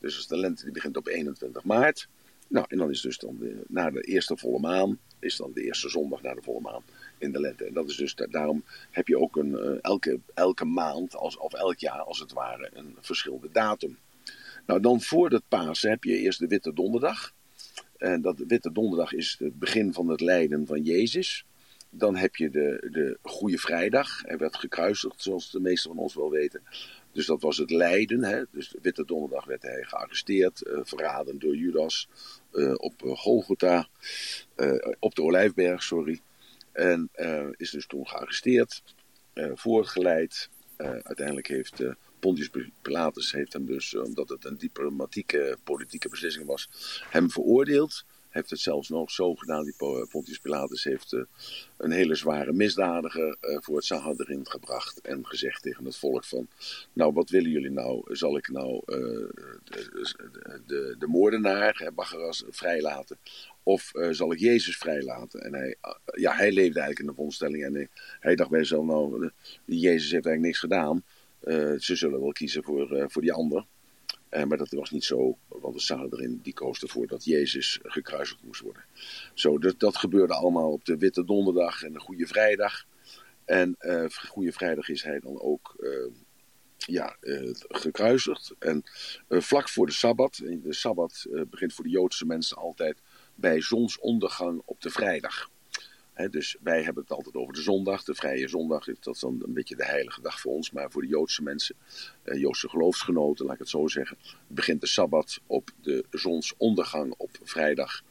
[0.00, 2.08] Dus als de lente die begint op 21 maart.
[2.48, 4.98] Nou, en dan is dus dan na de eerste volle maan.
[5.18, 6.82] Is dan de eerste zondag na de volle maan
[7.18, 7.64] in de lente.
[7.64, 11.78] En dat is dus, daarom heb je ook een, elke, elke maand, als, of elk
[11.78, 13.98] jaar als het ware, een verschillende datum.
[14.68, 17.34] Nou, dan voor het Pasen heb je eerst de Witte Donderdag.
[17.96, 21.44] En dat Witte Donderdag is het begin van het lijden van Jezus.
[21.90, 24.22] Dan heb je de, de Goede Vrijdag.
[24.22, 26.62] Hij werd gekruisigd, zoals de meesten van ons wel weten.
[27.12, 28.24] Dus dat was het lijden.
[28.24, 28.42] Hè?
[28.50, 32.08] Dus Witte Donderdag werd hij gearresteerd, uh, verraden door Judas
[32.52, 33.88] uh, op Golgotha,
[34.56, 36.20] uh, op de Olijfberg, sorry.
[36.72, 37.10] En
[37.56, 38.82] is dus toen gearresteerd,
[39.54, 40.48] voorgeleid.
[40.76, 41.82] uiteindelijk heeft
[42.20, 42.50] Pontius
[42.82, 46.68] Pilatus heeft hem dus, eh, omdat het een diplomatieke, politieke beslissing was,
[47.10, 48.04] hem veroordeeld.
[48.28, 49.72] Heeft het zelfs nog zo gedaan,
[50.10, 51.22] Pontius Pilatus heeft uh,
[51.76, 55.00] een hele zware misdadiger uh, voor het Sanhedrin gebracht.
[55.00, 56.48] En gezegd tegen het volk van,
[56.92, 58.16] nou wat willen jullie nou?
[58.16, 60.10] Zal ik nou de,
[60.66, 63.18] de, de, moordenaar, Baccharas, vrijlaten?
[63.62, 65.40] Of zal ik Jezus vrijlaten?
[65.40, 67.88] En hij, ja, hij leefde eigenlijk in de vondstelling en hij,
[68.20, 69.30] hij dacht bij zichzelf, nou,
[69.64, 71.04] Jezus heeft eigenlijk niks gedaan.
[71.44, 73.66] Uh, ze zullen wel kiezen voor, uh, voor die ander.
[74.30, 78.42] Uh, maar dat was niet zo, want de Sanhedrin die koos ervoor dat Jezus gekruisigd
[78.42, 78.84] moest worden.
[79.34, 82.86] Zo, dat, dat gebeurde allemaal op de Witte Donderdag en de Goede Vrijdag.
[83.44, 83.76] En
[84.28, 85.76] Goede Vrijdag is hij dan ook
[86.76, 87.16] ja,
[87.68, 88.54] gekruisigd.
[88.58, 88.82] En
[89.28, 93.00] vlak voor de Sabbat, de Sabbat begint voor de Joodse mensen altijd
[93.34, 95.50] bij zonsondergang op de vrijdag.
[96.26, 98.04] Dus wij hebben het altijd over de zondag.
[98.04, 100.70] De vrije zondag dat is dan een beetje de heilige dag voor ons.
[100.70, 101.74] Maar voor de Joodse mensen,
[102.22, 107.30] eh, Joodse geloofsgenoten, laat ik het zo zeggen, begint de Sabbat op de zonsondergang op
[107.42, 108.02] vrijdag.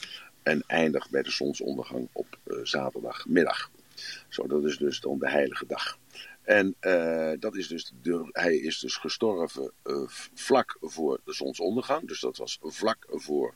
[0.44, 3.72] En eindigt bij de zonsondergang op uh, zaterdagmiddag.
[4.28, 5.98] Zo, dat is dus dan de heilige dag.
[6.42, 7.94] En uh, dat is dus
[8.32, 12.08] hij is dus gestorven uh, vlak voor de zonsondergang.
[12.08, 13.54] Dus dat was vlak voor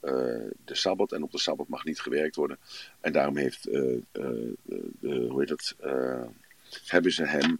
[0.00, 1.12] de Sabbat.
[1.12, 2.58] En op de Sabbat mag niet gewerkt worden.
[3.00, 4.02] En daarom heeft, de,
[5.00, 5.76] hoe heet het,
[6.86, 7.58] hebben ze hem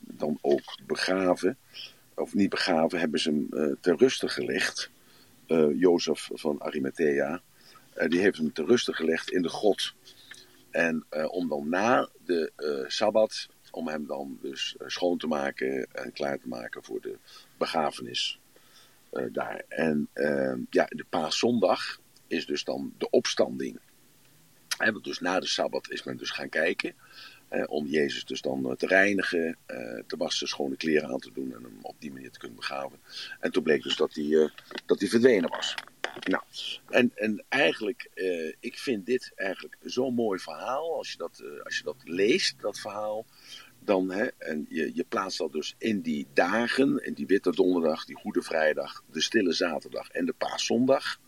[0.00, 1.58] dan ook begraven.
[2.14, 4.90] Of niet begraven, hebben ze hem ter ruste gelegd.
[5.74, 7.42] Jozef van Arimathea.
[8.08, 9.94] die heeft hem ter ruste gelegd in de grot.
[10.70, 12.52] En om dan na de
[12.86, 17.18] Sabbat om hem dan dus eh, schoon te maken en klaar te maken voor de
[17.56, 18.40] begrafenis
[19.32, 19.64] daar.
[19.68, 23.80] En uh, ja, de paaszondag is dus dan de opstanding.
[24.78, 26.94] En dus na de Sabbat is men dus gaan kijken.
[27.48, 29.56] Eh, om Jezus dus dan te reinigen,
[30.06, 32.98] te wassen, schone kleren aan te doen en hem op die manier te kunnen begraven.
[33.40, 34.50] En toen bleek dus dat hij,
[34.86, 35.74] dat hij verdwenen was.
[36.20, 36.42] Nou,
[36.88, 38.10] en, en eigenlijk,
[38.60, 40.96] ik vind dit eigenlijk zo'n mooi verhaal.
[40.96, 43.26] Als je dat, als je dat leest, dat verhaal,
[43.84, 48.04] dan, hè, en je, je plaatst dat dus in die dagen, in die Witte Donderdag,
[48.04, 51.20] die Goede Vrijdag, de Stille Zaterdag en de Paaszondag.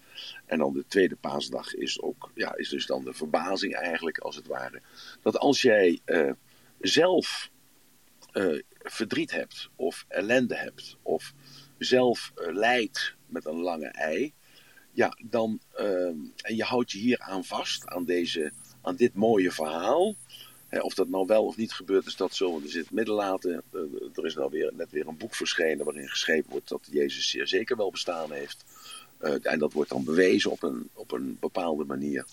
[0.46, 4.36] En dan de tweede paasdag is, ook, ja, is dus dan de verbazing eigenlijk, als
[4.36, 4.82] het ware.
[5.22, 6.30] Dat als jij uh,
[6.80, 7.50] zelf
[8.32, 11.32] uh, verdriet hebt, of ellende hebt, of
[11.78, 14.32] zelf uh, lijdt met een lange ei,
[14.92, 15.60] ja, dan,
[16.36, 20.16] en je houdt je hier aan vast, aan, deze, aan dit mooie verhaal,
[20.80, 22.50] of dat nou wel of niet gebeurt, is dat zo.
[22.50, 23.62] Want er zit middenlaten.
[23.72, 23.80] Eh,
[24.14, 27.46] er is nou weer, net weer een boek verschenen waarin geschreven wordt dat Jezus zeer
[27.46, 28.64] zeker wel bestaan heeft.
[29.20, 32.26] Uh, en dat wordt dan bewezen op een, op een bepaalde manier.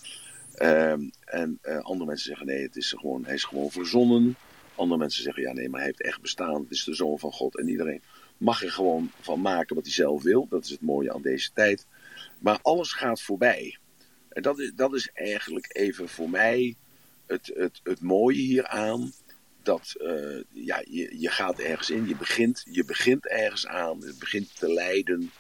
[0.58, 0.91] Uh,
[1.25, 4.36] en andere mensen zeggen nee, het is gewoon, hij is gewoon verzonnen.
[4.75, 6.62] Andere mensen zeggen ja nee, maar hij heeft echt bestaan.
[6.62, 7.58] Het is de zoon van God.
[7.58, 8.01] En iedereen
[8.38, 10.47] mag er gewoon van maken wat hij zelf wil.
[10.49, 11.86] Dat is het mooie aan deze tijd.
[12.39, 13.77] Maar alles gaat voorbij.
[14.30, 16.75] En dat is, dat is eigenlijk even voor mij
[17.32, 19.13] het, het, het mooie hieraan,
[19.63, 24.20] dat uh, ja, je, je gaat ergens in, je begint, je begint ergens aan, het
[24.20, 25.32] begint te lijden,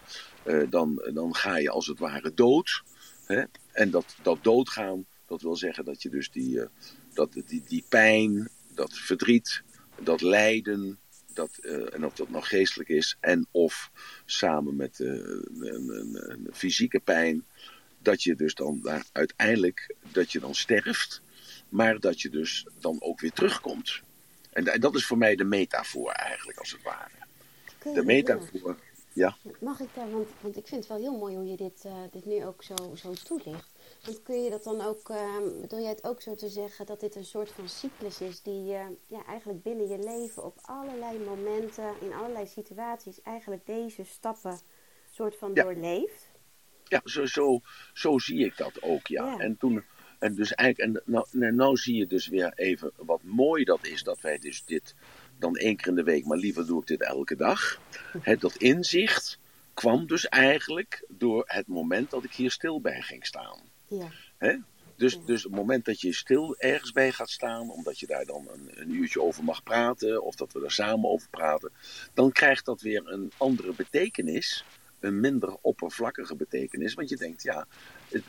[0.45, 2.83] uh, dan, dan ga je als het ware dood.
[3.25, 3.43] Hè?
[3.71, 6.65] En dat, dat doodgaan, dat wil zeggen dat je dus die, uh,
[7.13, 9.61] dat, die, die pijn, dat verdriet,
[10.03, 10.99] dat lijden,
[11.33, 11.57] dat,
[11.93, 13.91] en of dat nou geestelijk is, en of
[14.25, 17.45] samen met een, fysieke pijn,
[18.01, 21.21] dat je dus dan daar uiteindelijk, dat je dan sterft
[21.71, 24.01] maar dat je dus dan ook weer terugkomt.
[24.51, 27.19] En dat is voor mij de metafoor eigenlijk, als het ware.
[27.93, 28.77] De metafoor,
[29.13, 29.37] ja.
[29.59, 31.93] Mag ik daar, want, want ik vind het wel heel mooi hoe je dit, uh,
[32.11, 33.69] dit nu ook zo, zo toelicht.
[34.05, 36.99] Want kun je dat dan ook, uh, bedoel jij het ook zo te zeggen dat
[36.99, 40.59] dit een soort van cyclus is die je uh, ja, eigenlijk binnen je leven op
[40.61, 44.59] allerlei momenten, in allerlei situaties, eigenlijk deze stappen
[45.11, 45.63] soort van ja.
[45.63, 46.29] doorleeft?
[46.83, 47.59] Ja, zo, zo,
[47.93, 49.25] zo zie ik dat ook, ja.
[49.25, 49.37] ja.
[49.37, 49.83] En toen,
[50.21, 54.03] en dus eigenlijk, en nou, nou zie je dus weer even wat mooi dat is
[54.03, 54.95] dat wij dus dit
[55.39, 57.79] dan één keer in de week, maar liever doe ik dit elke dag.
[58.21, 59.39] He, dat inzicht
[59.73, 63.59] kwam dus eigenlijk door het moment dat ik hier stil bij ging staan.
[63.87, 64.11] Ja.
[64.37, 64.57] He?
[64.95, 68.47] Dus, dus het moment dat je stil ergens bij gaat staan, omdat je daar dan
[68.53, 71.71] een, een, uurtje over mag praten, of dat we er samen over praten,
[72.13, 74.65] dan krijgt dat weer een andere betekenis
[74.99, 76.93] een minder oppervlakkige betekenis.
[76.93, 77.67] Want je denkt, ja,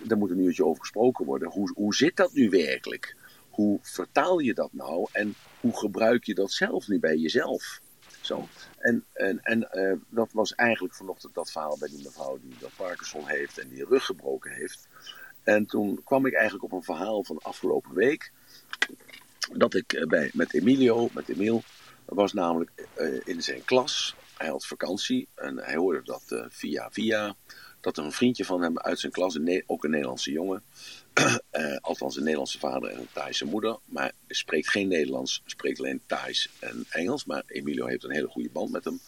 [0.09, 1.49] er moet een uurtje over gesproken worden.
[1.49, 3.17] Hoe, hoe zit dat nu werkelijk?
[3.51, 5.09] Hoe vertaal je dat nou?
[5.13, 7.81] En hoe gebruik je dat zelf nu bij jezelf?
[8.21, 8.49] Zo.
[8.79, 12.71] En, en, en uh, dat was eigenlijk vanochtend dat verhaal bij die mevrouw die dat
[12.77, 14.89] Parkinson heeft en die rug gebroken heeft.
[15.43, 18.33] En toen kwam ik eigenlijk op een verhaal van afgelopen week.
[19.53, 21.63] Dat ik eh, bij, met Emilio, met Emil,
[22.05, 27.35] was namelijk uh, in zijn klas hij had vakantie en hij hoorde dat via via
[27.83, 30.63] dat een vriendje van hem uit zijn klas, ook een Nederlandse jongen,
[31.21, 31.37] uh,
[31.81, 36.49] althans een Nederlandse vader en een Thaise moeder, maar spreekt geen Nederlands, spreekt alleen Thais
[36.59, 39.01] en Engels, maar Emilio heeft een hele goede band met hem.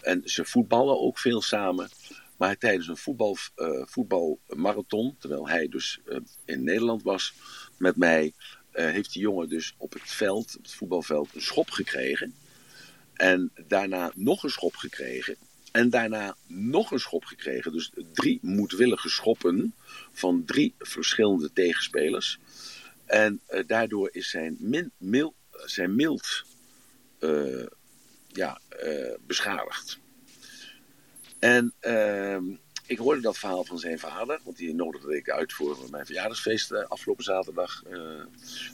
[0.00, 1.88] En ze voetballen ook veel samen.
[2.36, 7.34] Maar tijdens een voetbal, uh, voetbalmarathon, terwijl hij dus uh, in Nederland was
[7.76, 8.32] met mij,
[8.72, 12.34] heeft die jongen dus op het veld, op het voetbalveld, een schop gekregen.
[13.14, 15.36] En daarna nog een schop gekregen.
[15.70, 17.72] En daarna nog een schop gekregen.
[17.72, 19.74] Dus drie moedwillige schoppen
[20.12, 22.38] van drie verschillende tegenspelers.
[23.06, 24.92] En uh, daardoor is zijn, min,
[25.64, 26.44] zijn mild
[27.20, 27.66] uh,
[28.26, 29.98] ja, uh, beschadigd.
[31.38, 32.44] En ehm,
[32.86, 36.72] ik hoorde dat verhaal van zijn vader, want die nodigde ik uit voor mijn verjaardagsfeest
[36.72, 37.82] afgelopen zaterdag,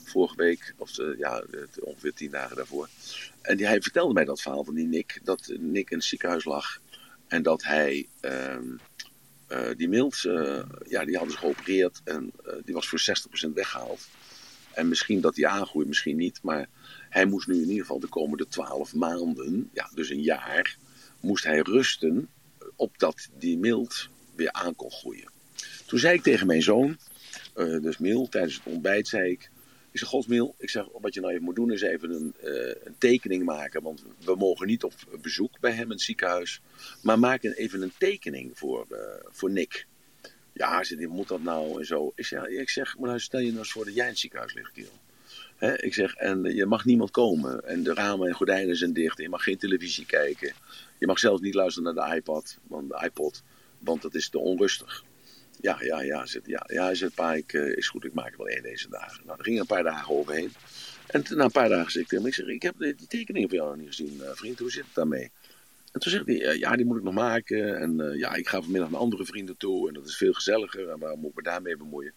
[0.04, 1.44] vorige week, of ja,
[1.80, 2.88] ongeveer tien dagen daarvoor.
[3.40, 6.44] En die, hij vertelde mij dat verhaal van die Nick, dat Nick in het ziekenhuis
[6.44, 6.80] lag
[7.28, 8.76] en dat hij ehm,
[9.76, 10.20] die mild,
[10.88, 12.32] ja, die hadden ze geopereerd en
[12.64, 13.00] die was voor
[13.48, 14.08] 60% weggehaald.
[14.72, 16.68] En misschien dat die aangroeit, misschien niet, maar
[17.08, 20.76] hij moest nu in ieder geval de komende 12 maanden, ja, dus een jaar,
[21.20, 22.28] moest hij rusten
[22.76, 25.30] opdat die mild weer aan kon groeien.
[25.86, 26.98] Toen zei ik tegen mijn zoon,
[27.54, 29.50] dus Mil, tijdens het ontbijt zei ik...
[29.96, 32.74] Ik zeg, Godsmil, ik zeg, wat je nou even moet doen is even een, uh,
[32.84, 33.82] een, tekening maken.
[33.82, 36.60] Want we mogen niet op bezoek bij hem in het ziekenhuis.
[37.02, 39.86] Maar maak even een tekening voor, uh, voor Nick.
[40.52, 42.12] Ja, hij moet dat nou en zo.
[42.14, 44.54] Ik zeg, ik zeg maar stel je nou eens voor dat jij in het ziekenhuis
[44.54, 45.76] ligt, kerel.
[45.76, 47.64] Ik zeg, en je mag niemand komen.
[47.64, 49.16] En de ramen en gordijnen zijn dicht.
[49.16, 50.54] En je mag geen televisie kijken.
[50.98, 53.42] Je mag zelfs niet luisteren naar de iPad, want de iPod,
[53.78, 55.04] want dat is te onrustig.
[55.60, 58.36] Ja, ja, ja, zit, ja, ja zit, pa, ik, uh, is goed, ik maak er
[58.36, 59.22] wel één deze dagen.
[59.26, 60.52] Nou, er gingen een paar dagen overheen.
[61.06, 63.06] En na een paar dagen zei ik tegen hem, ik zeg, ik heb die, die
[63.06, 65.30] tekeningen van jou nog niet gezien, uh, vriend, hoe zit het daarmee?
[65.92, 67.78] En toen zegt hij, uh, ja, die moet ik nog maken.
[67.78, 70.88] En ja, ik ga vanmiddag naar andere vrienden toe en dat is veel gezelliger.
[70.88, 72.12] En waarom moet ik me daarmee bemoeien?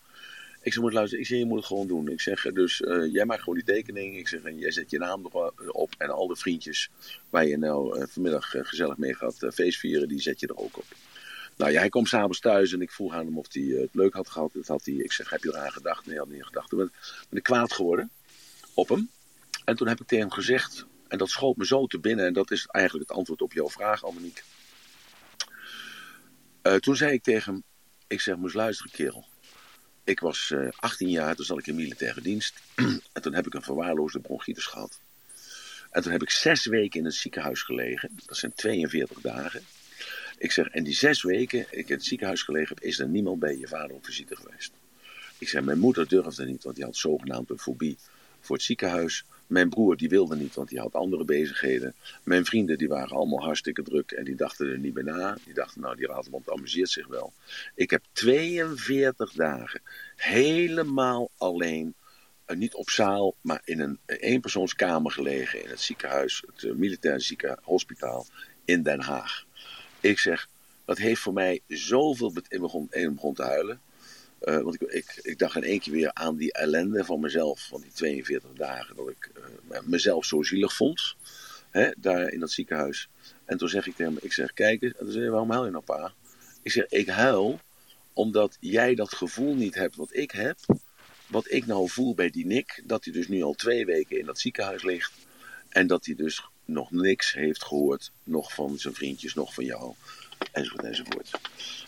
[0.62, 2.08] Ik zeg, moet luisteren, ik zeg, je moet het gewoon doen.
[2.08, 2.78] Ik zeg, dus
[3.12, 4.18] jij maakt gewoon die tekening.
[4.18, 5.94] Ik zeg, en jij zet je naam erop.
[5.98, 6.90] En al de vriendjes
[7.30, 10.86] waar je nou vanmiddag gezellig mee gaat feestvieren, die zet je er ook op.
[11.60, 14.14] Nou ja, hij kwam s'avonds thuis en ik vroeg aan hem of hij het leuk
[14.14, 14.54] had gehad.
[14.54, 16.06] Dat had hij, ik zeg, heb je eraan gedacht?
[16.06, 16.70] Nee, hij had niet gedacht.
[16.70, 16.92] Toen ben,
[17.38, 18.12] ik kwaad geworden
[18.74, 19.10] op hem.
[19.66, 22.26] En toen heb ik tegen hem gezegd, en dat schoot me zo te binnen.
[22.26, 24.44] En dat is eigenlijk het antwoord op jouw vraag, Annemiek.
[26.80, 27.64] toen zei ik tegen hem,
[28.08, 29.26] ik zeg, moest luisteren kerel.
[30.04, 32.60] Ik was uh, 18 jaar, toen zat ik in militaire dienst.
[33.14, 35.00] en toen heb ik een verwaarloosde bronchitis gehad.
[35.92, 38.12] En toen heb ik zes weken in het ziekenhuis gelegen.
[38.26, 39.64] Dat zijn 42 dagen.
[40.40, 43.40] Ik zeg, en die zes weken ik in het ziekenhuis gelegen heb, is er niemand
[43.40, 44.72] bij je vader op visite geweest.
[45.38, 47.98] Ik zeg, mijn moeder durfde niet, want die had zogenaamd een fobie
[48.40, 49.26] voor het ziekenhuis.
[49.48, 51.96] Mijn broer die wilde niet, want die had andere bezigheden.
[52.24, 55.38] Mijn vrienden die waren allemaal hartstikke druk en die dachten er niet bij na.
[55.46, 57.34] Die dachten, nou die Raterband amuseert zich wel.
[57.76, 59.82] Ik heb 42 dagen
[60.16, 61.96] helemaal alleen,
[62.48, 67.22] uh, niet op zaal, maar in een eenpersoonskamer gelegen in het ziekenhuis, het uh, militair
[67.22, 68.26] ziekenhospitaal
[68.66, 69.48] in Den Haag.
[70.00, 70.48] Ik zeg,
[70.86, 72.34] dat heeft voor mij zoveel...
[72.48, 73.82] Ik begon, begon te huilen.
[74.44, 77.68] Uh, want ik, ik, ik, dacht in één keer weer aan die ellende van mezelf,
[77.68, 79.32] van die 42 dagen, dat ik
[79.72, 81.16] uh, mezelf zo zielig vond,
[81.70, 83.10] hè, daar in dat ziekenhuis.
[83.46, 85.52] En toen zeg ik tegen hem, ik zeg, kijk eens, en toen zei hij, waarom
[85.52, 86.14] huil je nou pa?
[86.62, 87.60] Ik zeg, ik huil
[88.14, 90.58] omdat jij dat gevoel niet hebt wat ik heb,
[91.28, 94.26] wat ik nou voel bij die Nick, dat hij dus nu al twee weken in
[94.26, 95.14] dat ziekenhuis ligt
[95.70, 99.94] en dat hij dus nog niks heeft gehoord, nog van zijn vriendjes, nog van jou,
[100.52, 101.32] enzovoort enzovoort.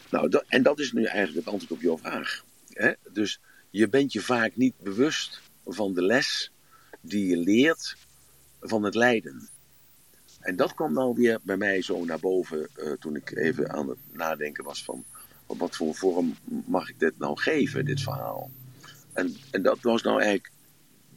[0.10, 2.44] Nou, en dat is nu eigenlijk het antwoord op jouw vraag.
[2.70, 2.92] Hè?
[3.12, 3.40] Dus
[3.70, 6.52] je bent je vaak niet bewust van de les
[7.02, 7.98] die je leert
[8.62, 9.50] van het lijden.
[10.40, 13.90] En dat kwam nou weer bij mij zo naar boven uh, toen ik even aan
[13.90, 15.06] het nadenken was van
[15.46, 18.52] wat voor vorm mag ik dit nou geven, dit verhaal.
[19.14, 20.52] En, en dat was nou eigenlijk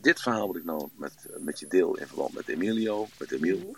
[0.05, 3.57] dit verhaal wat ik nou met, met je deel in verband met Emilio, met Emil.
[3.57, 3.77] Mm -hmm.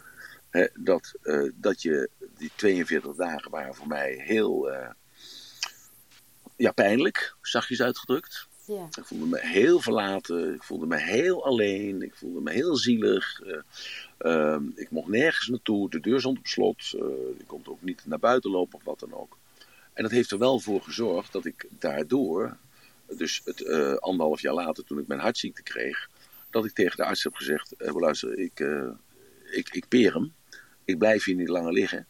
[0.51, 4.89] Hè, dat, uh, dat je die 42 dagen waren voor mij heel uh,
[6.57, 8.47] ja, pijnlijk, zachtjes uitgedrukt.
[8.67, 8.85] Ja.
[8.85, 13.41] Ik voelde me heel verlaten, ik voelde me heel alleen, ik voelde me heel zielig.
[13.45, 13.57] Uh,
[14.19, 16.95] uh, ik mocht nergens naartoe, de deur stond op slot,
[17.39, 19.37] ik kon ook niet naar buiten lopen of wat dan ook.
[19.93, 22.57] En dat heeft er wel voor gezorgd dat ik daardoor,
[23.07, 26.09] dus het uh, anderhalf jaar later toen ik mijn hartziekte kreeg,
[26.51, 28.91] dat ik tegen de arts heb gezegd, uh, luister, ik, uh,
[29.51, 30.35] ik, ik peer hem,
[30.85, 32.07] ik blijf hier niet langer liggen.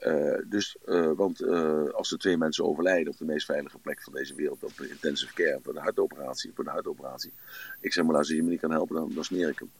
[0.00, 4.02] Uh, dus, uh, want uh, als er twee mensen overlijden op de meest veilige plek
[4.02, 7.32] van deze wereld, op de intensive care, voor de hartoperatie, voor de hartoperatie.
[7.80, 9.70] Ik zeg maar, als je me niet kan helpen, dan, dan smeer ik hem.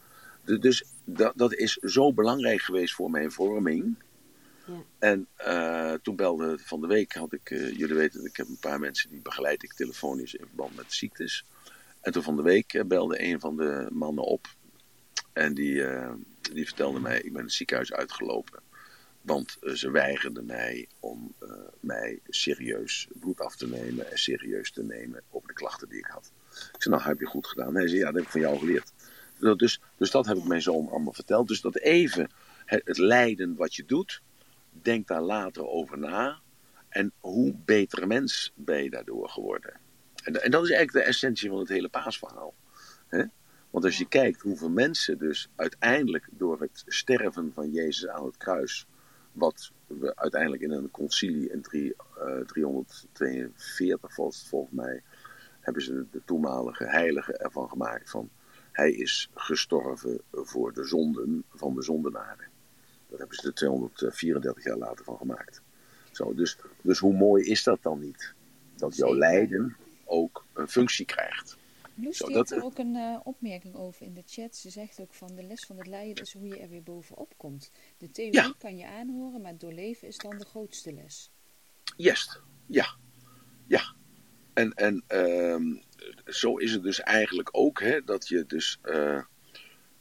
[0.44, 3.94] Dus, dus dat, dat is zo belangrijk geweest voor mijn vorming.
[4.66, 4.82] Ja.
[4.98, 5.28] En
[6.02, 9.20] toen belde van de week, had ik, jullie weten, ik heb een paar mensen die
[9.20, 11.44] begeleid ik telefonisch in verband met ziektes.
[12.04, 14.46] En toen van de week belde een van de mannen op.
[15.32, 15.84] En die,
[16.52, 18.62] die vertelde mij, ik ben het ziekenhuis uitgelopen.
[19.20, 21.34] Want uh, ze weigerden mij om
[21.80, 26.06] mij serieus bloed af te nemen en serieus te nemen over de klachten die ik
[26.06, 26.32] had.
[26.50, 27.74] Ik zei, nou heb je goed gedaan.
[27.74, 28.92] Hij zei, ja, dat heb ik van jou geleerd.
[29.56, 31.48] Dus, dus dat heb ik mijn zoon allemaal verteld.
[31.48, 32.30] Dus dat even
[32.64, 34.22] het, het lijden wat je doet,
[34.70, 36.40] denk daar later over na.
[36.88, 39.80] En hoe betere mens ben je daardoor geworden.
[40.24, 42.54] En, en dat is eigenlijk de essentie van het hele paasverhaal.
[43.06, 43.24] Hè?
[43.70, 48.36] Want als je kijkt hoeveel mensen dus uiteindelijk door het sterven van Jezus aan het
[48.36, 48.86] kruis
[49.32, 51.96] wat we uiteindelijk in een concilie in drie,
[52.46, 55.02] 342 volgens mij,
[55.60, 58.30] hebben ze de toenmalige heilige ervan gemaakt van
[58.72, 62.48] hij is gestorven voor de zonden van de zondenaren.
[63.08, 65.62] Daar hebben ze er 234 jaar later van gemaakt.
[66.12, 68.34] Zo, dus, dus hoe mooi is dat dan niet?
[68.76, 71.56] Dat jouw lijden ook een functie krijgt.
[71.96, 74.56] Loes Zo, heeft er ook een uh, opmerking over in de chat.
[74.56, 77.34] Ze zegt ook van de les van het lijden is hoe je er weer bovenop
[77.36, 77.70] komt.
[77.98, 81.30] De theorie kan je aanhoren, maar doorleven is dan de grootste les.
[81.96, 82.96] Juist, ja.
[83.66, 83.94] Ja.
[84.52, 85.80] En, en uh,
[86.26, 88.78] zo is het dus eigenlijk ook, hè, dat je dus...
[88.84, 89.22] Uh,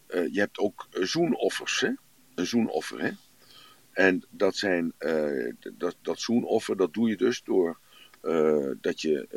[0.08, 1.92] je hebt ook zoenoffers, hè.
[2.36, 3.12] Een zoenoffer, hè.
[3.92, 4.94] En dat zijn,
[5.78, 7.80] dat, dat zoenoffer, dat doe je dus door...
[8.82, 9.28] dat je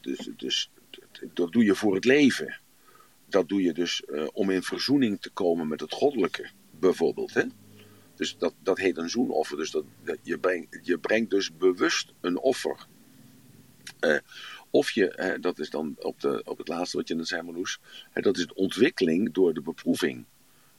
[0.00, 0.70] dus, dus
[1.32, 2.60] dat doe je voor het leven.
[3.26, 7.34] Dat doe je dus uh, om in verzoening te komen met het goddelijke, bijvoorbeeld.
[7.34, 7.42] Hè?
[8.14, 9.56] Dus dat, dat heet een zoenoffer.
[9.56, 9.84] Dus dat,
[10.22, 12.86] je, brengt, je brengt dus bewust een offer.
[14.70, 17.80] Of je, dat is dan op, de, op het laatste wat je net zei, Marloes,
[18.12, 20.24] dat is de ontwikkeling door de beproeving.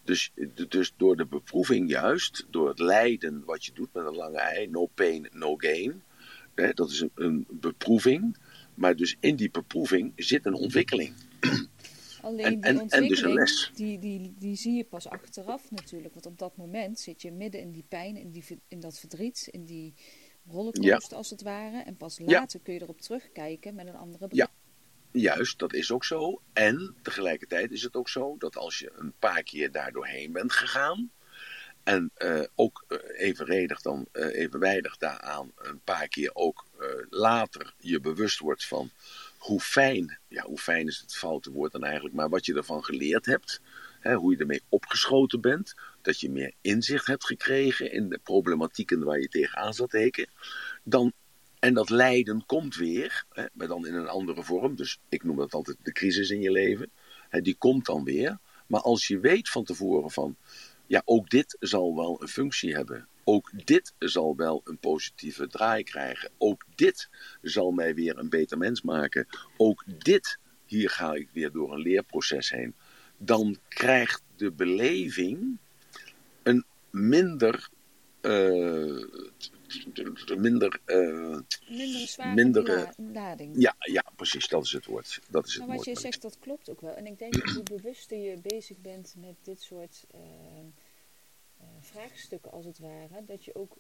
[0.04, 0.32] Dus,
[0.68, 4.68] dus door de beproeving juist, door het lijden wat je doet met een lange ei,
[4.68, 6.04] no pain, no gain.
[6.56, 8.38] Hè, dat is een, een beproeving.
[8.74, 11.14] Maar dus in die beproeving zit een ontwikkeling.
[12.22, 13.72] Alleen en, die en, dus een les.
[13.74, 16.14] Die, die, die zie je pas achteraf natuurlijk.
[16.14, 19.47] Want op dat moment zit je midden in die pijn, in, die, in dat verdriet,
[19.51, 19.93] in die
[20.47, 21.78] rollercoaster als het ware.
[21.78, 24.39] En pas later kun je erop terugkijken met een andere blik.
[24.39, 24.51] Ja,
[25.12, 26.41] juist, dat is ook zo.
[26.53, 30.51] En tegelijkertijd is het ook zo dat als je een paar keer daar doorheen bent
[30.51, 31.12] gegaan.
[31.86, 36.66] En uh, ook uh, evenredig dan, uh, evenwijdig daaraan een paar keer ook
[37.10, 38.92] later je bewust wordt van
[39.38, 42.84] hoe fijn, ja hoe fijn is het foute woord dan eigenlijk, maar wat je ervan
[42.84, 43.62] geleerd hebt,
[44.00, 49.04] hè, hoe je ermee opgeschoten bent, dat je meer inzicht hebt gekregen in de problematieken
[49.04, 50.28] waar je tegenaan zat teken,
[50.84, 51.14] dan,
[51.60, 55.38] en dat lijden komt weer, hè, maar dan in een andere vorm, dus ik noem
[55.38, 56.92] dat altijd de crisis in je leven,
[57.30, 60.38] hè, die komt dan weer, maar als je weet van tevoren van,
[60.88, 63.08] ja, ook dit zal wel een functie hebben.
[63.24, 66.32] Ook dit zal wel een positieve draai krijgen.
[66.38, 67.10] Ook dit
[67.42, 69.28] zal mij weer een beter mens maken.
[69.58, 72.76] Ook dit, hier ga ik weer door een leerproces heen.
[73.18, 75.58] Dan krijgt de beleving
[76.44, 77.70] een minder.
[78.22, 79.04] Uh,
[80.38, 83.53] minder, uh, minder zware minder, lading.
[83.57, 85.19] Ja, ja, precies, dat is het woord.
[85.30, 86.93] Dat is maar het wat je zegt, dat klopt ook wel.
[86.93, 90.21] En ik denk dat hoe bewuster je bezig bent met dit soort uh,
[91.61, 93.78] uh, vraagstukken, als het ware, dat je ook,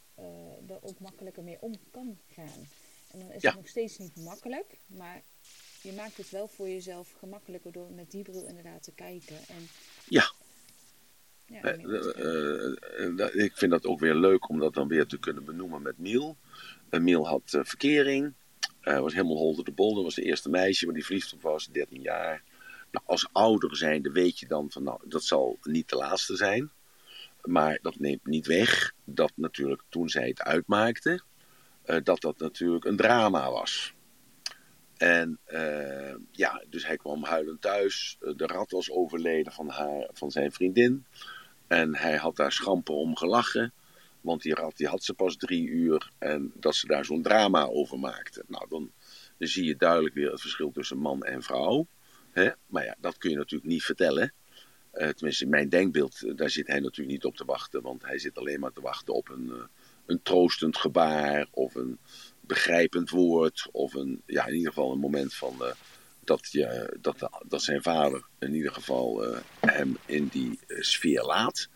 [0.67, 2.67] er ook makkelijker mee om kan gaan.
[3.11, 5.21] En dan is het nog steeds niet makkelijk, maar
[5.81, 9.37] je maakt het wel voor jezelf gemakkelijker door met die bril inderdaad te kijken.
[9.47, 9.67] En,
[10.07, 10.31] ja,
[11.45, 12.75] ja, uh,
[13.17, 15.97] uh, ik vind dat ook weer leuk om dat dan weer te kunnen benoemen met
[15.97, 16.37] Miel.
[16.89, 18.33] Miel had verkering,
[18.81, 19.95] was helemaal holder de bol.
[19.95, 22.43] Dat was de eerste meisje waar die verliefd op was, 13 jaar.
[22.91, 26.71] Nou, als ouder zijnde weet je dan van, nou, dat zal niet de laatste zijn.
[27.43, 31.21] Maar dat neemt niet weg dat natuurlijk toen zij het uitmaakte,
[32.03, 33.95] dat dat natuurlijk een drama was.
[34.97, 38.17] En uh, ja, dus hij kwam huilend thuis.
[38.19, 41.05] De rat was overleden van, haar, van zijn vriendin.
[41.67, 43.73] En hij had daar schamper om gelachen.
[44.21, 46.11] Want die die had ze pas drie uur.
[46.17, 48.43] En dat ze daar zo'n drama over maakte.
[48.47, 48.91] Nou, dan,
[49.37, 51.87] zie je duidelijk weer het verschil tussen man en vrouw.
[52.31, 52.49] Hè?
[52.65, 54.33] Maar ja, dat kun je natuurlijk niet vertellen.
[54.93, 57.81] Uh, tenminste, in mijn denkbeeld, daar zit hij natuurlijk niet op te wachten.
[57.81, 59.63] Want hij zit alleen maar te wachten op een, uh,
[60.05, 61.47] een troostend gebaar.
[61.51, 61.99] Of een
[62.41, 63.67] begrijpend woord.
[63.71, 65.57] Of een, ja, in ieder geval een moment van
[66.25, 71.23] dat, je, dat, dat zijn vader in ieder geval uh, hem in die uh, sfeer
[71.23, 71.69] laat.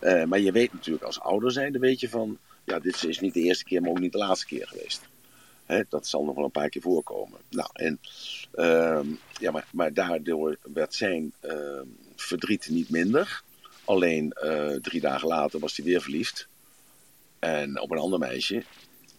[0.00, 3.34] maar je weet natuurlijk als ouder zijn, dan weet je van, ja, dit is niet
[3.34, 5.00] de eerste keer, maar ook niet de laatste keer geweest.
[5.66, 7.40] Hè, dat zal nog wel een paar keer voorkomen.
[7.48, 8.00] Nou, en,
[8.52, 9.06] ehm,
[9.38, 13.42] ja, maar, maar daardoor werd zijn ehm, verdriet niet minder.
[13.84, 14.32] Alleen
[14.82, 16.48] drie dagen later was hij weer verliefd.
[17.38, 18.64] En op een ander meisje.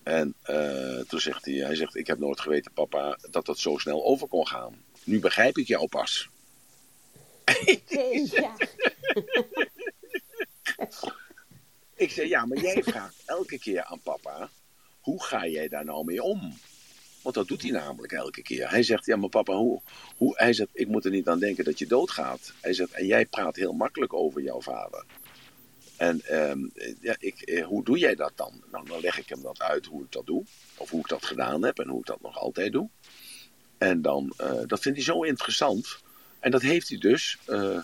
[0.04, 3.78] En uh, toen zegt hij, hij zegt, ik heb nooit geweten, papa, dat dat zo
[3.78, 4.84] snel over kon gaan.
[5.04, 6.30] Nu begrijp ik jou pas.
[8.24, 8.56] Ja.
[11.95, 14.49] ik zei, ja, maar jij vraagt elke keer aan papa,
[15.02, 16.54] hoe ga jij daar nou mee om?
[17.22, 18.70] Want dat doet hij namelijk elke keer.
[18.70, 19.82] Hij zegt, ja, maar papa, hoe,
[20.18, 20.34] hoe?
[20.38, 22.54] Hij zegt, ik moet er niet aan denken dat je doodgaat.
[22.62, 25.06] Hij zegt, en jij praat heel makkelijk over jouw vader.
[26.02, 26.60] En ehm,
[27.02, 28.64] ja, ik, eh, hoe doe jij dat dan?
[28.72, 30.43] Nou, dan leg ik hem dat uit hoe ik dat doe.
[30.78, 32.89] Of hoe ik dat gedaan heb en hoe ik dat nog altijd doe.
[33.78, 35.97] En dan, uh, dat vindt hij zo interessant.
[36.39, 37.80] En dat heeft hij dus eh,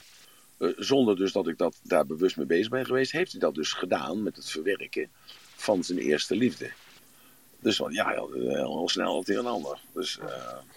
[0.77, 3.73] zonder dus dat ik dat, daar bewust mee bezig ben geweest, heeft hij dat dus
[3.73, 5.09] gedaan met het verwerken
[5.55, 6.71] van zijn eerste liefde.
[7.59, 8.15] Dus want, ja,
[8.63, 9.79] al snel het een en ander.
[9.93, 10.19] Dus,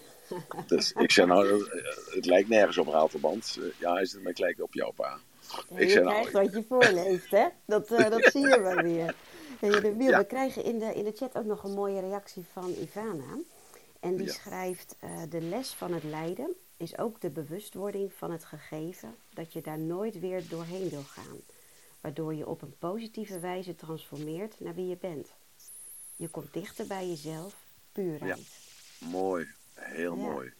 [0.66, 1.68] dus ik zeg nou,
[2.11, 3.59] het lijkt nergens op Ratelband.
[3.78, 5.20] ja, is het maar gelijk op jouw pa.
[5.74, 7.46] Ik je nou, krijgt wat je voorleest, hè?
[7.64, 9.14] Dat, uh, dat zie je wel weer.
[9.61, 10.18] Ja.
[10.18, 13.38] We krijgen in de, in de chat ook nog een mooie reactie van Ivana.
[14.01, 18.44] En die schrijft: uh, De les van het lijden is ook de bewustwording van het
[18.44, 21.40] gegeven dat je daar nooit weer doorheen wil gaan,
[22.01, 25.28] waardoor je op een positieve wijze transformeert naar wie je bent.
[26.16, 27.55] Je komt dichter bij jezelf,
[27.92, 28.46] puurheid.
[28.98, 29.07] Ja.
[29.07, 30.53] Mooi, heel mooi.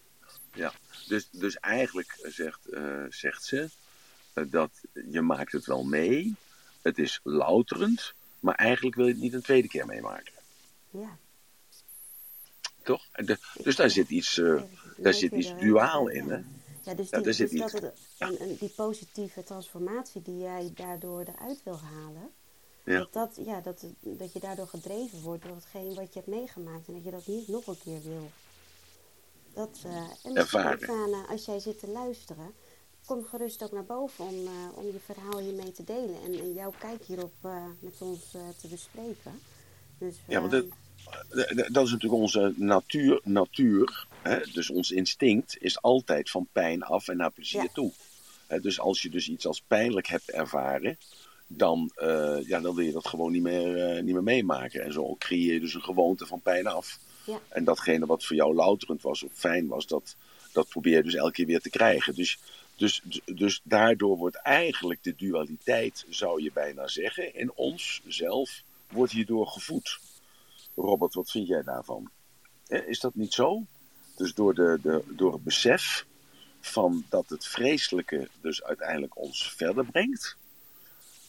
[0.55, 0.73] Ja,
[1.09, 3.69] dus, dus eigenlijk zegt, uh, zegt ze
[4.33, 4.71] dat
[5.11, 6.35] je maakt het wel mee,
[6.83, 10.33] het is louterend, maar eigenlijk wil je het niet een tweede keer meemaken.
[10.91, 11.19] Ja.
[12.83, 13.07] Toch?
[13.13, 14.63] De, dus daar zit iets, uh,
[14.97, 16.41] daar zit iets duaal in, hè?
[16.83, 21.79] Ja, dus, die, ja, dus dat en, die positieve transformatie die jij daardoor eruit wil
[21.79, 22.31] halen,
[22.85, 22.99] ja.
[22.99, 26.89] Dat, dat, ja, dat, dat je daardoor gedreven wordt door hetgeen wat je hebt meegemaakt
[26.89, 28.31] en dat je dat niet nog een keer wil.
[29.55, 32.55] Dat, uh, en misschien als jij zit te luisteren,
[33.05, 36.53] kom gerust ook naar boven om, uh, om je verhaal hiermee te delen en, en
[36.53, 39.41] jouw kijk hierop uh, met ons te bespreken.
[39.99, 40.53] Dus, ja, want
[41.73, 43.21] dat is natuurlijk onze natuur.
[43.25, 44.41] natuur hè?
[44.53, 47.69] Dus ons instinct is altijd van pijn af en naar plezier ja.
[47.73, 47.93] toe.
[48.61, 50.99] dus als je dus iets als pijnlijk hebt ervaren,
[51.47, 51.91] dan,
[52.47, 54.83] ja, dan wil je dat gewoon niet meer, niet meer meemaken.
[54.83, 56.99] En zo creëer je dus een gewoonte van pijn af.
[57.25, 57.41] Ja.
[57.49, 60.17] En datgene wat voor jou louterend was of fijn was, dat,
[60.53, 62.15] dat probeer je dus elke keer weer te krijgen.
[62.15, 62.39] Dus,
[62.81, 69.13] dus, dus daardoor wordt eigenlijk de dualiteit, zou je bijna zeggen, in ons zelf, wordt
[69.13, 69.99] hierdoor gevoed.
[70.75, 72.11] Robert, wat vind jij daarvan?
[72.67, 73.63] Is dat niet zo?
[74.17, 76.07] Dus door, de, de, door het besef
[76.61, 80.37] van dat het vreselijke dus uiteindelijk ons verder brengt,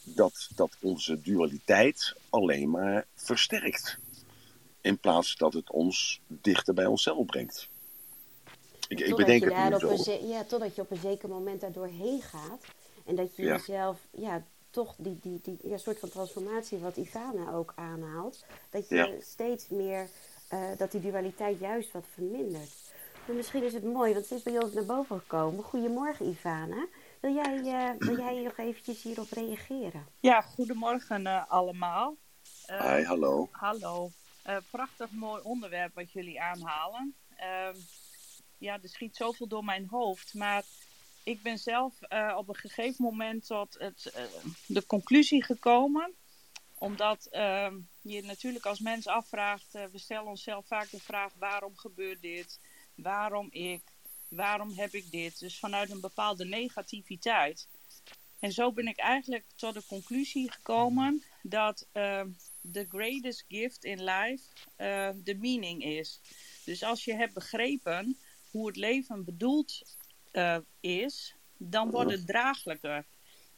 [0.04, 3.97] dat, dat onze dualiteit alleen maar versterkt.
[4.82, 7.70] In plaats dat het ons dichter bij onszelf brengt.
[8.92, 10.18] Ik, ik bedenk het nu zo.
[10.22, 12.64] ja, totdat je op een zeker moment daar doorheen gaat.
[13.06, 17.52] En dat je jezelf ja, toch die, die, die ja, soort van transformatie wat Ivana
[17.54, 18.46] ook aanhaalt.
[18.70, 20.08] Dat je steeds meer,
[20.54, 22.72] uh, dat die dualiteit juist wat vermindert.
[23.26, 25.64] Maar misschien is het mooi, want ze is bij ons naar boven gekomen.
[25.64, 26.88] Goedemorgen Ivana.
[27.20, 30.06] Wil jij, uh, wil jij nog eventjes hierop reageren?
[30.20, 32.16] Ja, goedemorgen uh, allemaal.
[32.66, 33.50] Hi, hallo.
[33.52, 34.10] Hallo.
[34.72, 37.16] prachtig mooi onderwerp wat jullie aanhalen.
[38.62, 40.34] Ehm, ja, er schiet zoveel door mijn hoofd.
[40.34, 40.64] Maar
[41.24, 44.24] ik ben zelf uh, op een gegeven moment tot het, uh,
[44.68, 46.14] de conclusie gekomen.
[46.78, 52.22] Omdat uh, je natuurlijk als mens afvraagt, we stellen onszelf vaak de vraag waarom gebeurt
[52.22, 52.59] dit?
[52.95, 53.82] Waarom ik?
[54.28, 55.39] Waarom heb ik dit?
[55.39, 57.68] Dus vanuit een bepaalde negativiteit.
[58.39, 61.88] En zo ben ik eigenlijk tot de conclusie gekomen dat
[62.72, 64.43] the greatest gift in life
[65.24, 66.20] de meaning is.
[66.66, 68.18] Dus als je hebt begrepen
[68.52, 69.82] hoe het leven bedoeld
[70.32, 73.06] uh, is, dan wordt het draaglijker.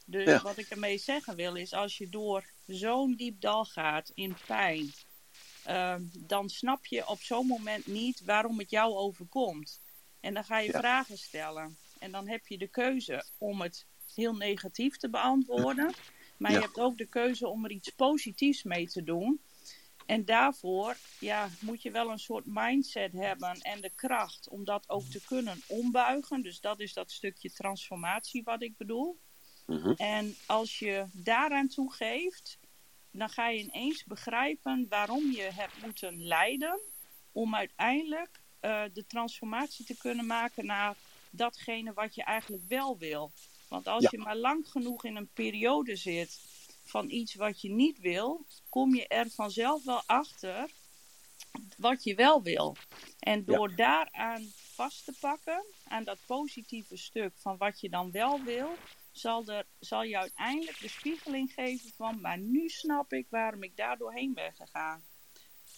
[0.06, 0.41] Dus ja.
[0.41, 4.94] wat ik ermee zeggen wil is, als je door zo'n diep dal gaat in pijn,
[5.68, 9.80] uh, dan snap je op zo'n moment niet waarom het jou overkomt.
[10.20, 10.80] En dan ga je ja.
[10.80, 11.78] vragen stellen.
[12.00, 15.94] En dan heb je de keuze om het heel negatief te beantwoorden.
[16.38, 16.58] Maar ja.
[16.58, 19.41] je hebt ook de keuze om er iets positiefs mee te doen.
[20.06, 24.89] En daarvoor ja, moet je wel een soort mindset hebben en de kracht om dat
[24.89, 26.41] ook te kunnen ombuigen.
[26.41, 29.20] Dus dat is dat stukje transformatie wat ik bedoel.
[29.66, 29.93] Mm-hmm.
[29.93, 32.58] En als je daaraan toegeeft,
[33.12, 36.80] dan ga je ineens begrijpen waarom je hebt moeten lijden
[37.32, 40.95] om uiteindelijk uh, de transformatie te kunnen maken naar
[41.30, 43.32] datgene wat je eigenlijk wel wil.
[43.68, 44.10] Want als ja.
[44.12, 46.39] je maar lang genoeg in een periode zit
[46.84, 50.72] van iets wat je niet wil, kom je er vanzelf wel achter
[51.78, 52.76] wat je wel wil.
[53.20, 53.76] En door ja.
[53.76, 58.76] daaraan vast te pakken, aan dat positieve stuk van wat je dan wel wil,
[59.12, 63.76] zal, er, zal je uiteindelijk de spiegeling geven van, maar nu snap ik waarom ik
[63.78, 65.04] daar doorheen ben gegaan.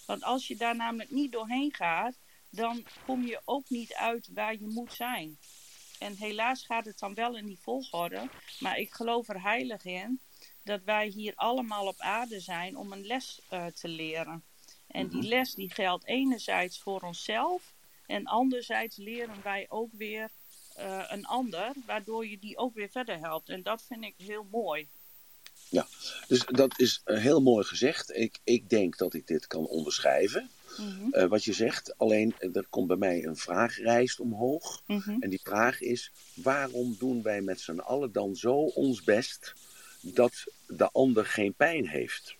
[0.05, 2.15] Want als je daar namelijk niet doorheen gaat,
[2.49, 5.37] dan kom je ook niet uit waar je moet zijn.
[5.99, 8.29] En helaas gaat het dan wel in die volgorde,
[8.59, 10.19] maar ik geloof er heilig in
[10.65, 14.43] dat wij hier allemaal op aarde zijn om een les uh, te leren.
[14.87, 17.73] En die les die geldt enerzijds voor onszelf
[18.05, 20.29] en anderzijds leren wij ook weer
[20.79, 23.49] uh, een ander, waardoor je die ook weer verder helpt.
[23.49, 24.87] En dat vind ik heel mooi.
[25.69, 25.87] Ja,
[26.27, 28.15] dus dat is heel mooi gezegd.
[28.15, 30.49] Ik, ik denk dat ik dit kan onderschrijven.
[30.77, 31.11] Mhm.
[31.11, 31.97] eh, wat je zegt.
[31.97, 34.81] Alleen er komt bij mij een vraagrijst omhoog.
[34.85, 35.15] Mhm.
[35.19, 39.53] En die vraag is: waarom doen wij met z'n allen dan zo ons best
[40.13, 42.35] dat de ander geen pijn heeft?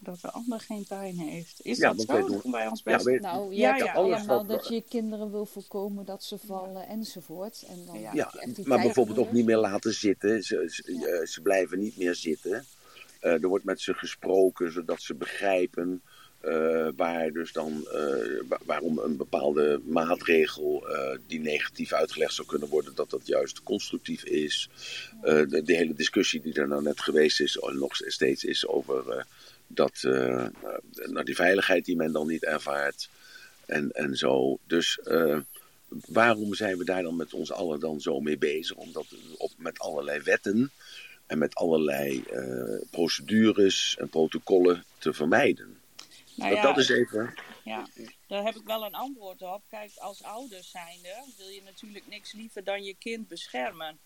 [0.00, 1.60] Dat de ander geen pijn heeft.
[1.62, 2.12] Is Ja, dat zo?
[2.12, 3.04] wij doen- wij ons Ja, best?
[3.04, 6.38] wij- Nou, je Ja, hebt ja, allemaal dat je je kinderen wil voorkomen dat ze
[6.38, 7.64] vallen enzovoort.
[7.68, 8.10] En dan Ja.
[8.14, 8.32] Ja,
[8.64, 10.42] maar bijvoorbeeld ook niet meer laten zitten.
[10.42, 11.06] Ze, ze, Ja.
[11.06, 12.64] eh, ze blijven niet meer zitten.
[13.20, 16.02] Eh, er wordt met ze gesproken zodat ze begrijpen
[16.46, 22.48] eh, waar dus dan, eh, wa- waarom een bepaalde maatregel eh, die negatief uitgelegd zou
[22.48, 24.68] kunnen worden, dat dat juist constructief is.
[25.22, 29.26] De, de hele discussie die er nou net geweest is, en nog steeds is over
[29.66, 33.08] dat, nou, die veiligheid die men dan niet ervaart.
[33.66, 34.58] En, en zo.
[34.66, 35.00] Dus
[35.88, 38.76] waarom zijn we daar dan met ons allen dan zo mee bezig?
[38.76, 40.70] Omdat op, met allerlei wetten
[41.26, 42.24] en met allerlei
[42.90, 45.76] procedures en protocollen te vermijden.
[46.36, 47.34] Nou dat, ja, dat is even.
[47.64, 47.86] Ja,
[48.26, 49.62] daar heb ik wel een antwoord op.
[49.68, 53.98] Kijk, als ouders zijnde wil je natuurlijk niks liever dan je kind beschermen.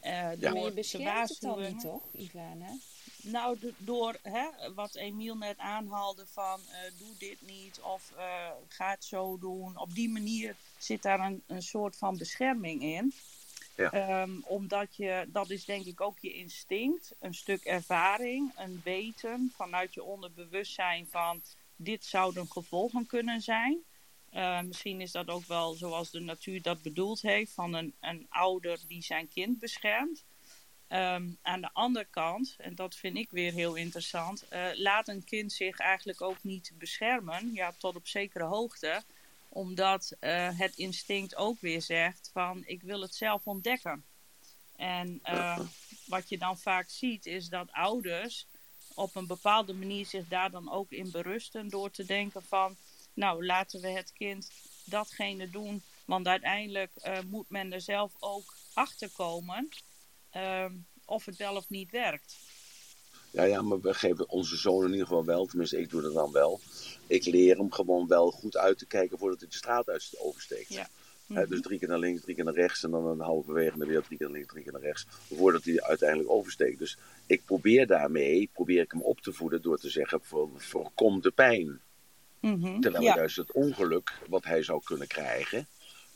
[0.00, 0.34] Eh, Ja.
[0.36, 2.76] door Maar je te beschermt het dan niet, toch, Ivana?
[3.22, 8.50] Nou, do- door hè, wat Emiel net aanhaalde van eh, doe dit niet of eh,
[8.68, 9.78] ga het zo doen.
[9.78, 13.12] Op die manier zit daar een, een soort van bescherming in.
[13.76, 13.90] Ja.
[13.92, 19.52] Ehm, omdat je, dat is denk ik ook je instinct, een stuk ervaring, een weten
[19.56, 21.42] vanuit je onderbewustzijn van
[21.82, 23.78] dit zouden gevolgen kunnen zijn.
[24.30, 28.26] Eh, misschien is dat ook wel zoals de natuur dat bedoeld heeft, van een, een
[28.28, 30.24] ouder die zijn kind beschermt.
[30.90, 35.24] Ehm, aan de andere kant, en dat vind ik weer heel interessant, eh, laat een
[35.24, 39.02] kind zich eigenlijk ook niet beschermen, ja, tot op zekere hoogte,
[39.48, 44.04] omdat eh, het instinct ook weer zegt van ik wil het zelf ontdekken.
[44.76, 45.60] En eh,
[46.06, 48.46] wat je dan vaak ziet is dat ouders
[49.00, 52.76] op een bepaalde manier zich daar dan ook in berusten door te denken van
[53.14, 54.50] nou laten we het kind
[54.84, 59.68] datgene doen, want uiteindelijk eh, moet men er zelf ook achter komen
[60.30, 60.72] ehm,
[61.04, 62.36] of het wel of niet werkt.
[63.30, 66.14] Ja, ja, maar we geven onze zoon in ieder geval wel, tenminste ik doe dat
[66.14, 66.60] dan wel.
[67.06, 70.72] Ik leer hem gewoon wel goed uit te kijken voordat hij de straat uit oversteekt.
[70.72, 70.88] Ja.
[71.34, 74.02] Eh, dus drie keer naar links, drie keer naar rechts en dan een halverwege weer
[74.02, 75.06] drie keer naar links, drie keer naar rechts.
[75.34, 76.78] Voordat hij uiteindelijk oversteekt.
[76.78, 81.20] Dus ik probeer daarmee, probeer ik hem op te voeden door te zeggen, voor, voorkom
[81.20, 81.80] de pijn.
[82.40, 82.80] Mhm.
[82.80, 83.14] Terwijl ja.
[83.14, 85.66] juist het ongeluk wat hij zou kunnen krijgen.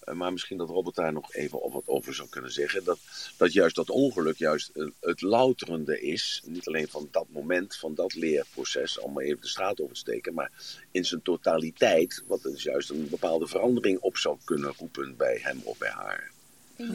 [0.05, 2.84] Eh, Maar misschien dat Robert daar nog even wat over zou kunnen zeggen.
[2.84, 2.98] Dat,
[3.36, 6.42] dat juist dat ongeluk juist eh, het louterende is.
[6.44, 8.98] Niet alleen van dat moment, van dat leerproces.
[8.98, 10.34] Om maar even de straat over te steken.
[10.34, 10.52] Maar
[10.90, 12.22] in zijn totaliteit.
[12.26, 16.32] Wat dus juist een bepaalde verandering op zou kunnen roepen bij hem of bij haar.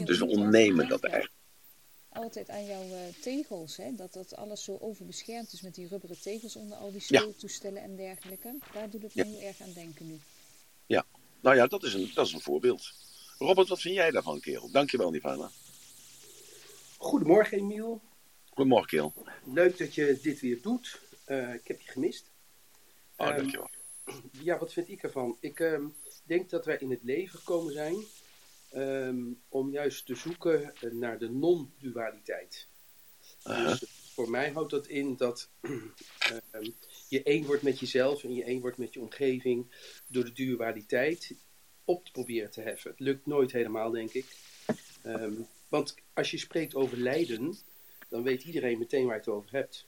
[0.04, 1.34] Dus we ontnemen dat eigenlijk.
[2.12, 3.94] Altijd aan jouw eh, tegels, hè?
[3.96, 7.18] dat dat alles zo overbeschermd is met die rubberen tegels onder al die Ja.
[7.20, 8.54] speeltoestellen en dergelijke.
[8.72, 9.24] Daar doet het Ja.
[9.24, 10.20] heel erg aan denken nu.
[11.40, 12.92] Nou ja, dat is een, dat is een voorbeeld.
[13.38, 14.70] Robert, wat vind jij daarvan, kerel?
[14.70, 15.50] Dankjewel, Nivana.
[16.96, 18.00] Goedemorgen, Emiel.
[18.48, 19.12] Goedemorgen, kerel.
[19.44, 21.00] Leuk dat je dit weer doet.
[21.24, 22.30] Eh, ik heb je gemist.
[23.16, 23.70] Oh, dankjewel.
[24.42, 25.36] Ja, wat vind ik ervan?
[25.40, 25.84] Ik ehm,
[26.24, 27.96] denk dat wij in het leven gekomen zijn
[28.70, 32.68] ehm, om juist te zoeken eh, naar de non-dualiteit.
[33.42, 33.84] Dus
[34.14, 35.48] voor mij houdt dat in dat
[37.10, 39.66] je één wordt met jezelf en je één wordt met je omgeving
[40.06, 41.34] door de dualiteit
[41.84, 42.90] op te proberen te heffen.
[42.90, 44.26] Het lukt nooit helemaal, denk ik.
[45.02, 45.32] Ehm,
[45.68, 47.58] want als je spreekt over lijden,
[48.08, 49.86] dan weet iedereen meteen waar je het over hebt.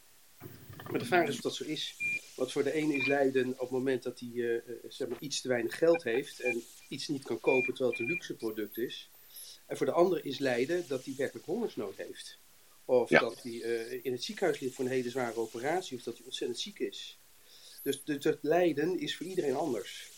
[0.90, 1.96] Maar de vraag is of dat zo is.
[2.36, 5.20] Want voor de ene is lijden op het moment dat hij eh, eh, zeg maar
[5.20, 8.78] iets te weinig geld heeft en iets niet kan kopen terwijl het een luxe product
[8.78, 9.10] is.
[9.66, 12.38] En voor de andere is lijden dat hij werkelijk hongersnood heeft.
[12.84, 13.20] Of Ja.
[13.20, 16.24] dat hij eh, in het ziekenhuis ligt voor een hele zware operatie, of dat hij
[16.24, 17.18] ontzettend ziek is.
[17.82, 20.10] Dus, dus het lijden is voor iedereen anders.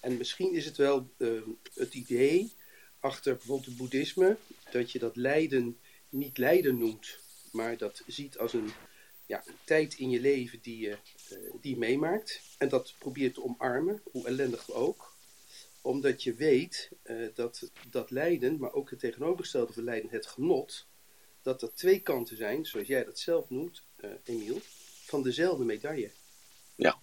[0.00, 1.28] En misschien is het wel eh,
[1.74, 2.52] het idee
[3.00, 4.36] achter bijvoorbeeld het boeddhisme,
[4.70, 7.18] dat je dat lijden niet lijden noemt,
[7.52, 8.70] maar dat ziet als een
[9.26, 10.98] ja, tijd in je leven die je,
[11.28, 12.40] eh, die je meemaakt.
[12.58, 15.14] En dat probeert te omarmen, hoe ellendig ook.
[15.80, 20.86] Omdat je weet eh, dat dat lijden, maar ook het tegenovergestelde van lijden, het genot,
[21.46, 24.60] dat er twee kanten zijn, zoals jij dat zelf noemt, eh, Emiel,
[25.04, 26.10] van dezelfde medaille.
[26.74, 26.98] Ja.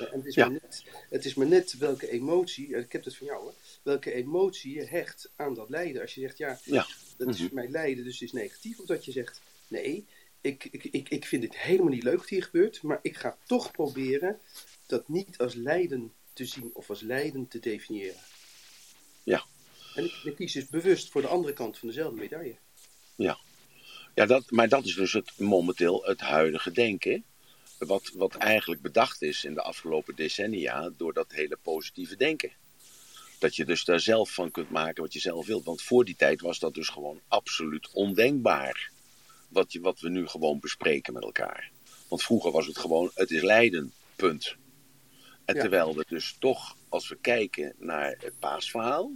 [0.00, 0.44] Eh, en het is, Ja.
[0.48, 3.54] maar net, het is maar net welke emotie, eh, ik heb het van jou hoor,
[3.82, 6.02] welke emotie je hecht aan dat lijden.
[6.02, 6.86] Als je zegt, ja, Ja.
[7.16, 7.54] dat is Mhm.
[7.54, 8.78] mijn lijden, dus het is negatief.
[8.80, 10.06] Of dat je zegt, nee,
[10.40, 13.38] ik, ik, ik, ik vind het helemaal niet leuk wat hier gebeurt, maar ik ga
[13.46, 14.40] toch proberen
[14.86, 18.20] dat niet als lijden te zien of als lijden te definiëren.
[19.22, 19.44] Ja.
[19.94, 22.56] En ik, ik kies dus bewust voor de andere kant van dezelfde medaille.
[24.14, 27.24] Ja, dat, maar dat is dus het, momenteel het huidige denken.
[27.78, 32.52] wat, wat eigenlijk bedacht is in de afgelopen decennia door dat hele positieve denken.
[33.38, 35.64] Dat je dus daar zelf van kunt maken wat je zelf wilt.
[35.64, 38.90] Want voor die tijd was dat dus gewoon absoluut ondenkbaar.
[39.48, 41.70] Wat, je, wat we nu gewoon bespreken met elkaar.
[42.08, 44.56] Want vroeger was het gewoon, het is lijden, punt.
[45.44, 45.60] En Ja.
[45.60, 49.12] terwijl we dus toch, als we kijken naar het paasverhaal,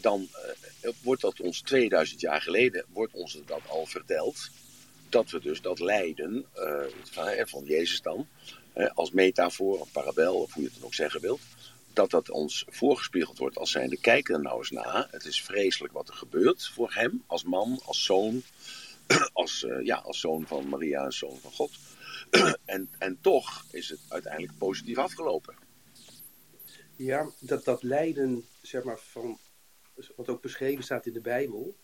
[0.00, 0.28] dan
[0.80, 4.50] eh, wordt dat ons 2000 jaar geleden, wordt ons dat al verteld.
[5.08, 8.28] Dat we dus dat lijden eh, van, Jezus dan,
[8.94, 11.40] als metafoor, of parabel, of hoe je het dan ook zeggen wilt,
[11.92, 15.08] dat dat ons voorgespiegeld wordt als zijnde, kijk er nou eens na.
[15.10, 18.42] Het is vreselijk wat er gebeurt voor hem, als man, als zoon,
[19.32, 21.70] als, eh, ja, als zoon van Maria en zoon van God.
[22.64, 25.54] en, en toch is het uiteindelijk positief afgelopen.
[26.96, 29.38] Ja, dat, dat lijden, zeg maar, van,
[30.16, 31.76] wat ook beschreven staat in de Bijbel.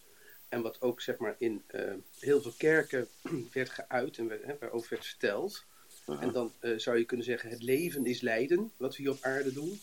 [0.49, 3.09] En wat ook, zeg maar, in eh, heel veel kerken
[3.53, 5.65] werd geuit en werd, hè, waarover werd verteld.
[6.07, 9.23] En dan eh, zou je kunnen zeggen, het leven is lijden, wat we hier op
[9.23, 9.81] aarde doen.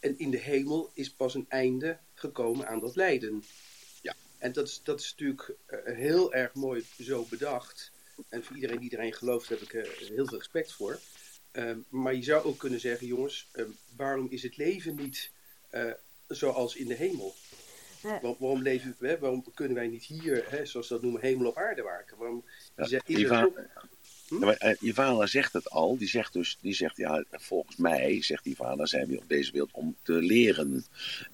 [0.00, 3.44] En in de hemel is pas een einde gekomen aan dat lijden.
[4.02, 4.14] Ja.
[4.38, 7.92] En dat is, dat is natuurlijk eh, heel erg mooi zo bedacht.
[8.28, 11.00] En voor iedereen die erin gelooft, heb ik heel veel respect voor.
[11.50, 15.30] Ehm, maar je zou ook kunnen zeggen, jongens, ehm, waarom is het leven niet
[16.28, 17.34] zoals in de hemel?
[18.02, 21.46] Waar- waarom, leven, we, waarom kunnen wij niet hier, hè, zoals ze dat noemen, hemel
[21.46, 22.16] op aarde werken?
[22.16, 22.44] Waarom
[22.76, 23.48] Ja, die Ja,
[24.38, 25.96] maar, eh, je vader zegt het al.
[25.96, 29.52] Die zegt dus, die zegt, ja, volgens mij, zegt die vader, zijn we op deze
[29.52, 30.84] wereld om te leren.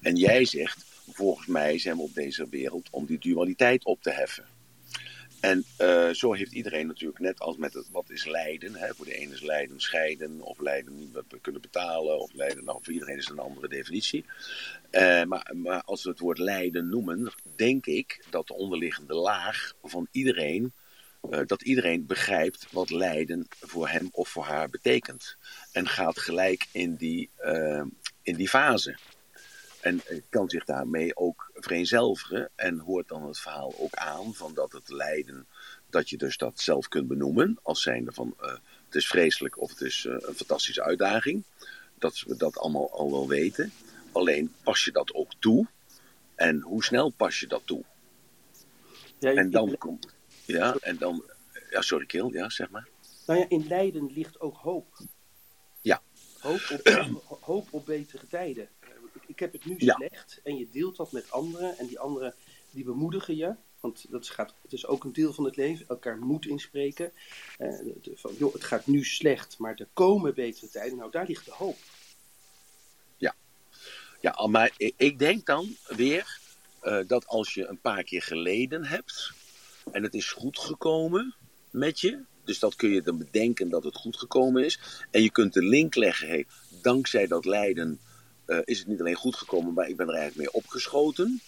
[0.01, 4.11] En jij zegt, volgens mij zijn we op deze wereld om die dualiteit op te
[4.11, 4.45] heffen.
[5.39, 8.75] En eh, zo heeft iedereen natuurlijk, net als met het wat is lijden.
[8.75, 8.93] Hè?
[8.95, 12.93] Voor de ene is lijden scheiden, of lijden niet kunnen betalen, of lijden, nou, voor
[12.93, 14.25] iedereen is het een andere definitie.
[14.89, 19.73] Eh, maar, maar als we het woord lijden noemen, denk ik dat de onderliggende laag
[19.83, 20.71] van iedereen
[21.29, 25.37] eh, dat iedereen begrijpt wat lijden voor hem of voor haar betekent.
[25.71, 27.29] En gaat gelijk in die,
[28.21, 28.97] in die fase.
[29.81, 32.49] En eh, kan zich daarmee ook vereenzelvigen.
[32.55, 35.47] En hoort dan het verhaal ook aan van dat het lijden,
[35.89, 37.59] dat je dus dat zelf kunt benoemen.
[37.61, 38.51] Als zijnde van eh,
[38.85, 41.43] het is vreselijk of het is eh, een fantastische uitdaging.
[41.97, 43.71] Dat we dat allemaal al wel weten.
[44.11, 45.67] Alleen pas je dat ook toe.
[46.35, 47.83] En hoe snel pas je dat toe?
[49.19, 50.07] Ja, En dan komt.
[50.45, 51.23] Ja, en dan.
[51.69, 52.87] Ja, sorry, Kil, ja, zeg maar.
[53.25, 54.99] Nou ja, in lijden ligt ook hoop.
[55.81, 56.01] Ja.
[56.39, 58.69] Hoop op, hoop op betere tijden.
[59.39, 59.93] Ik, heb het nu Ja.
[59.95, 62.33] slecht en je deelt dat met anderen en die anderen
[62.71, 63.55] die bemoedigen je.
[63.79, 67.11] Want dat gaat, het is ook een deel van het leven, elkaar moed inspreken.
[67.57, 70.97] De- van, joh, het gaat nu slecht, maar er komen betere tijden.
[70.97, 71.77] Nou, daar ligt de hoop.
[74.21, 76.39] Ja, maar i- ik denk dan weer
[76.79, 79.31] eh, dat als je een paar keer geleden hebt
[79.91, 81.35] en het is goed gekomen
[81.69, 84.79] met je, dus dat kun je dan bedenken dat het goed gekomen is,
[85.11, 86.45] en je kunt de link leggen, hey,
[86.81, 87.99] dankzij dat lijden
[88.49, 91.41] eh, is het niet alleen goed gekomen, maar ik ben er eigenlijk mee opgeschoten.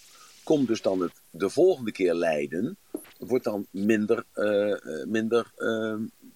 [0.43, 2.77] Komt dus dan het de volgende keer lijden,
[3.17, 5.51] wordt dan minder, eh, eh, minder,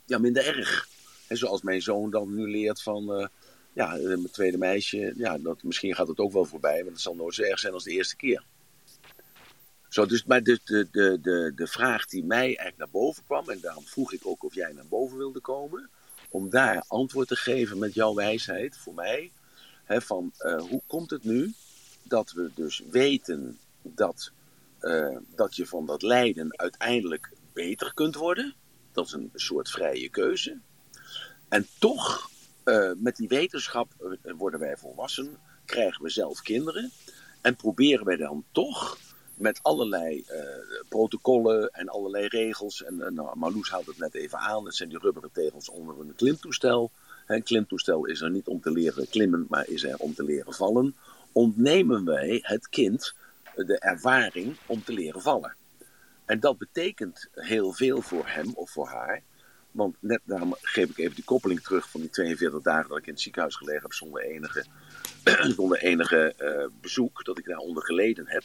[0.05, 0.87] ja, minder erg.
[1.27, 3.29] En zoals mijn zoon dan nu leert van,
[3.73, 7.15] ja, mijn tweede meisje, ja, dat, misschien gaat het ook wel voorbij, maar het zal
[7.15, 8.43] nooit zo erg zijn als de eerste keer.
[9.89, 10.87] Zo, dus, maar de, de,
[11.21, 14.55] de, de vraag die mij eigenlijk naar boven kwam, en daarom vroeg ik ook of
[14.55, 15.89] jij naar boven wilde komen,
[16.29, 19.31] om daar antwoord te geven met jouw wijsheid voor mij,
[19.85, 21.53] hè, van eh, hoe komt het nu
[22.03, 24.31] dat we dus weten dat,
[24.79, 28.55] eh, dat je van dat lijden uiteindelijk beter kunt worden,
[28.91, 30.57] dat is een soort vrije keuze,
[31.47, 32.29] en toch
[32.63, 33.87] eh, met die wetenschap
[34.37, 36.91] worden wij volwassen, krijgen we zelf kinderen.
[37.41, 38.97] En proberen wij dan toch
[39.35, 40.39] met allerlei eh,
[40.89, 42.83] protocollen en allerlei regels.
[42.83, 44.63] En nou, Marloes haalt het net even aan.
[44.63, 46.91] Dat zijn die rubberen tegels onder een klimtoestel.
[47.25, 50.53] Een klimtoestel is er niet om te leren klimmen, maar is er om te leren
[50.53, 50.95] vallen.
[51.31, 53.13] Ontnemen wij het kind
[53.55, 55.55] de ervaring om te leren vallen.
[56.25, 59.21] En dat betekent heel veel voor hem of voor haar.
[59.71, 63.05] Want net daarom geef ik even die koppeling terug van die 42 dagen dat ik
[63.05, 64.65] in het ziekenhuis gelegen heb zonder enige,
[65.57, 68.43] zonder enige eh, bezoek, dat ik daaronder geleden heb.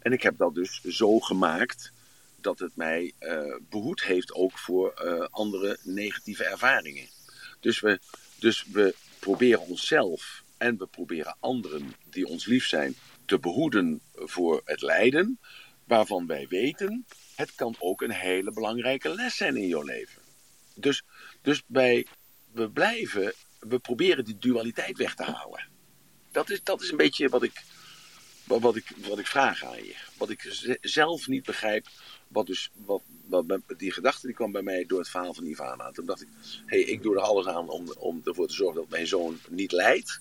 [0.00, 1.92] En ik heb dat dus zo gemaakt
[2.40, 7.08] dat het mij eh, behoed heeft ook voor eh, andere negatieve ervaringen.
[7.60, 8.00] Dus we,
[8.38, 12.94] dus we proberen onszelf en we proberen anderen die ons lief zijn
[13.24, 15.38] te behoeden voor het lijden,
[15.84, 20.22] waarvan wij weten, het kan ook een hele belangrijke les zijn in jouw leven.
[20.74, 21.02] Dus,
[21.42, 22.06] dus wij,
[22.52, 25.66] we blijven, we proberen die dualiteit weg te halen.
[26.32, 27.62] Dat is, dat is een beetje wat ik,
[28.48, 29.94] Wat, ik, wat ik vraag aan je.
[30.16, 31.86] Wat ik ze- zelf niet begrijp.
[32.28, 35.90] Wat dus, wat, wat, die gedachte die kwam bij mij door het verhaal van Ivana.
[35.90, 36.28] Toen dacht ik,
[36.66, 39.38] hé, hey, ik doe er alles aan om, om ervoor te zorgen dat mijn zoon
[39.48, 40.20] niet lijdt.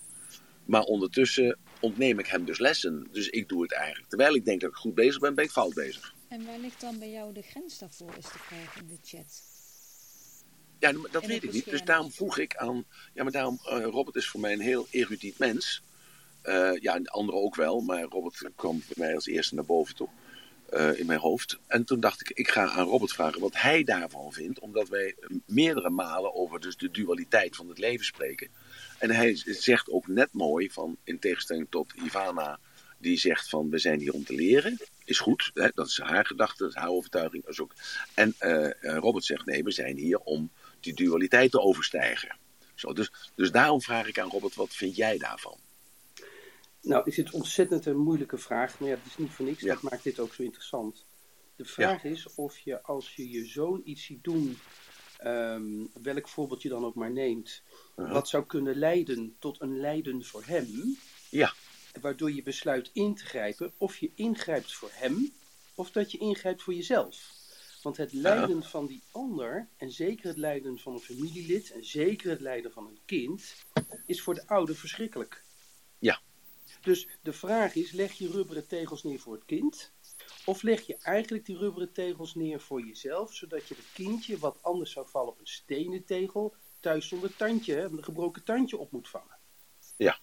[0.65, 3.07] Maar ondertussen ontneem ik hem dus lessen.
[3.11, 4.09] Dus ik doe het eigenlijk.
[4.09, 6.13] Terwijl ik denk dat ik goed bezig ben, ben ik fout bezig.
[6.27, 9.41] En waar ligt dan bij jou de grens daarvoor, is de vraag in de chat.
[10.79, 11.65] Ja, dat weet ik niet.
[11.69, 12.85] Dus daarom vroeg ik aan.
[13.13, 13.59] Ja, maar daarom.
[13.65, 15.81] eh, Robert is voor mij een heel erudiet mens.
[16.47, 17.81] Eh, ja, en de anderen ook wel.
[17.81, 20.09] Maar Robert kwam bij mij als eerste naar boven toe.
[20.69, 21.59] eh, in mijn hoofd.
[21.67, 24.59] En toen dacht ik, ik ga aan Robert vragen wat hij daarvan vindt.
[24.59, 28.49] Omdat wij meerdere malen over dus de dualiteit van het leven spreken.
[28.97, 32.59] En hij zegt ook net mooi, van, in tegenstelling tot Ivana,
[32.97, 34.77] die zegt van we zijn hier om te leren.
[35.05, 35.67] Is goed, hè?
[35.73, 37.59] dat is haar gedachte, haar overtuiging.
[37.59, 37.73] Ook...
[38.13, 42.37] En eh, eh, Robert zegt nee, we zijn hier om die dualiteit te overstijgen.
[42.75, 45.57] Zo, dus, dus daarom vraag ik aan Robert, wat vind jij daarvan?
[46.87, 49.61] Nou, is het ontzettend een moeilijke vraag, maar ja, het is niet voor niks.
[49.61, 49.73] Ja.
[49.73, 51.05] Dat maakt dit ook zo interessant.
[51.55, 54.57] De vraag is of je als je je zoon iets ziet doen,
[55.17, 57.61] ehm, welk voorbeeld je dan ook maar neemt,
[57.95, 58.13] Uh-huh.
[58.13, 60.97] wat zou kunnen leiden tot een lijden voor hem,
[61.29, 61.53] Ja,
[62.01, 65.31] waardoor je besluit in te grijpen, of je ingrijpt voor hem,
[65.75, 67.35] of dat je ingrijpt voor jezelf.
[67.81, 72.29] Want het lijden van die ander, en zeker het lijden van een familielid, en zeker
[72.29, 73.55] het lijden van een kind,
[74.05, 75.45] is voor de ouder verschrikkelijk.
[76.81, 79.93] Dus de vraag is, leg je rubberen tegels neer voor het kind?
[80.45, 84.63] Of leg je eigenlijk die rubberen tegels neer voor jezelf, zodat je het kindje, wat
[84.63, 89.09] anders zou vallen op een stenen tegel, thuis zonder tandje, een gebroken tandje op moet
[89.09, 89.37] vangen?
[89.97, 90.19] Ja.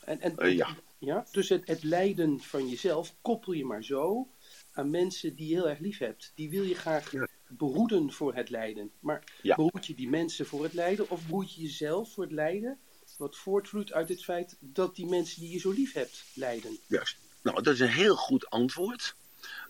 [0.00, 0.76] En, en, Eh, ja.
[0.98, 4.28] ja, dus het, het lijden van jezelf koppel je maar zo
[4.72, 6.32] aan mensen die je heel erg lief hebt.
[6.34, 7.28] Die wil je graag Ja.
[7.48, 8.92] behoeden voor het lijden.
[9.00, 9.54] Maar Ja.
[9.54, 12.80] behoed je die mensen voor het lijden of behoed je jezelf voor het lijden?
[13.20, 16.78] Wat voortvloeit uit het feit dat die mensen die je zo lief hebt lijden.
[16.86, 17.16] juist.
[17.42, 19.14] Nou, dat is een heel goed antwoord.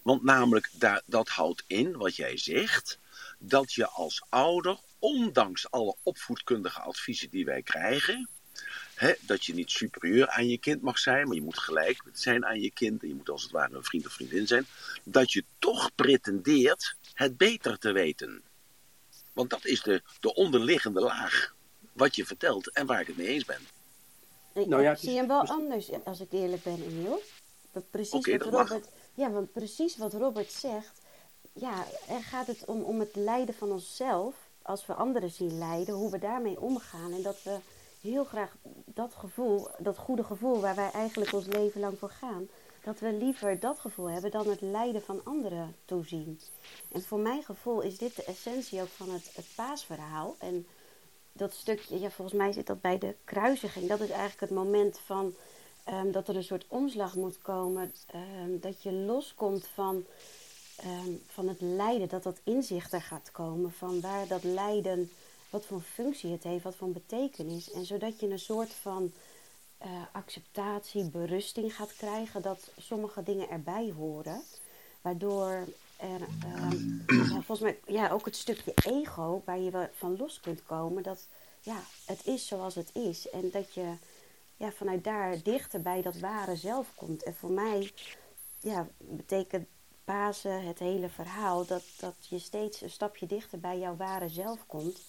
[0.02, 2.98] Want namelijk, daar, dat houdt in wat jij zegt,
[3.38, 8.28] dat je als ouder, ondanks alle opvoedkundige adviezen die wij krijgen,
[8.94, 12.46] hè, dat je niet superieur aan je kind mag zijn, maar je moet gelijk zijn
[12.46, 14.66] aan je kind en je moet als het ware een vriend of vriendin zijn,
[15.04, 18.42] dat je toch pretendeert het beter te weten.
[19.32, 21.58] Want dat is de, de onderliggende laag
[22.00, 23.60] wat je vertelt en waar ik het mee eens ben.
[24.54, 27.22] Ik Nou ja, zie hem wel anders, als ik eerlijk ben, Emiel.
[27.72, 28.68] Dat Precies wat mag.
[28.68, 31.00] Robert, ja, want precies wat Robert zegt.
[31.52, 34.34] Ja, er gaat het om, om het lijden van onszelf.
[34.62, 37.12] Als we anderen zien lijden, hoe we daarmee omgaan.
[37.12, 37.58] En dat we
[38.00, 42.48] heel graag dat gevoel, dat goede gevoel waar wij eigenlijk ons leven lang voor gaan.
[42.84, 46.40] Dat we liever dat gevoel hebben dan het lijden van anderen toezien.
[46.92, 50.36] En voor mijn gevoel is dit de essentie ook van het, het paasverhaal.
[50.38, 50.66] En
[51.32, 53.88] dat stukje, ja, volgens mij zit dat bij de kruisiging.
[53.88, 55.34] Dat is eigenlijk het moment van
[55.84, 57.94] ehm, dat er een soort omslag moet komen.
[58.06, 60.04] ehm, dat je loskomt van,
[60.76, 62.08] ehm, van het lijden.
[62.08, 63.72] Dat dat inzicht er gaat komen.
[63.72, 65.10] Van waar dat lijden,
[65.50, 67.70] wat voor functie het heeft, wat voor betekenis.
[67.72, 69.12] En zodat je een soort van
[69.78, 72.42] eh, acceptatie, berusting gaat krijgen.
[72.42, 74.42] Dat sommige dingen erbij horen.
[75.00, 75.64] Waardoor
[76.00, 76.98] er ehm,
[77.46, 81.02] volgens mij ja, ook het stukje ego waar je van los kunt komen.
[81.02, 81.26] Dat
[81.60, 83.30] ja, het is zoals het is.
[83.30, 83.92] En dat je
[84.56, 87.22] ja, vanuit daar dichter bij dat ware zelf komt.
[87.22, 87.92] En voor mij
[88.60, 89.66] ja, betekent
[90.04, 94.66] Pasen, het hele verhaal, dat, dat je steeds een stapje dichter bij jouw ware zelf
[94.66, 95.00] komt.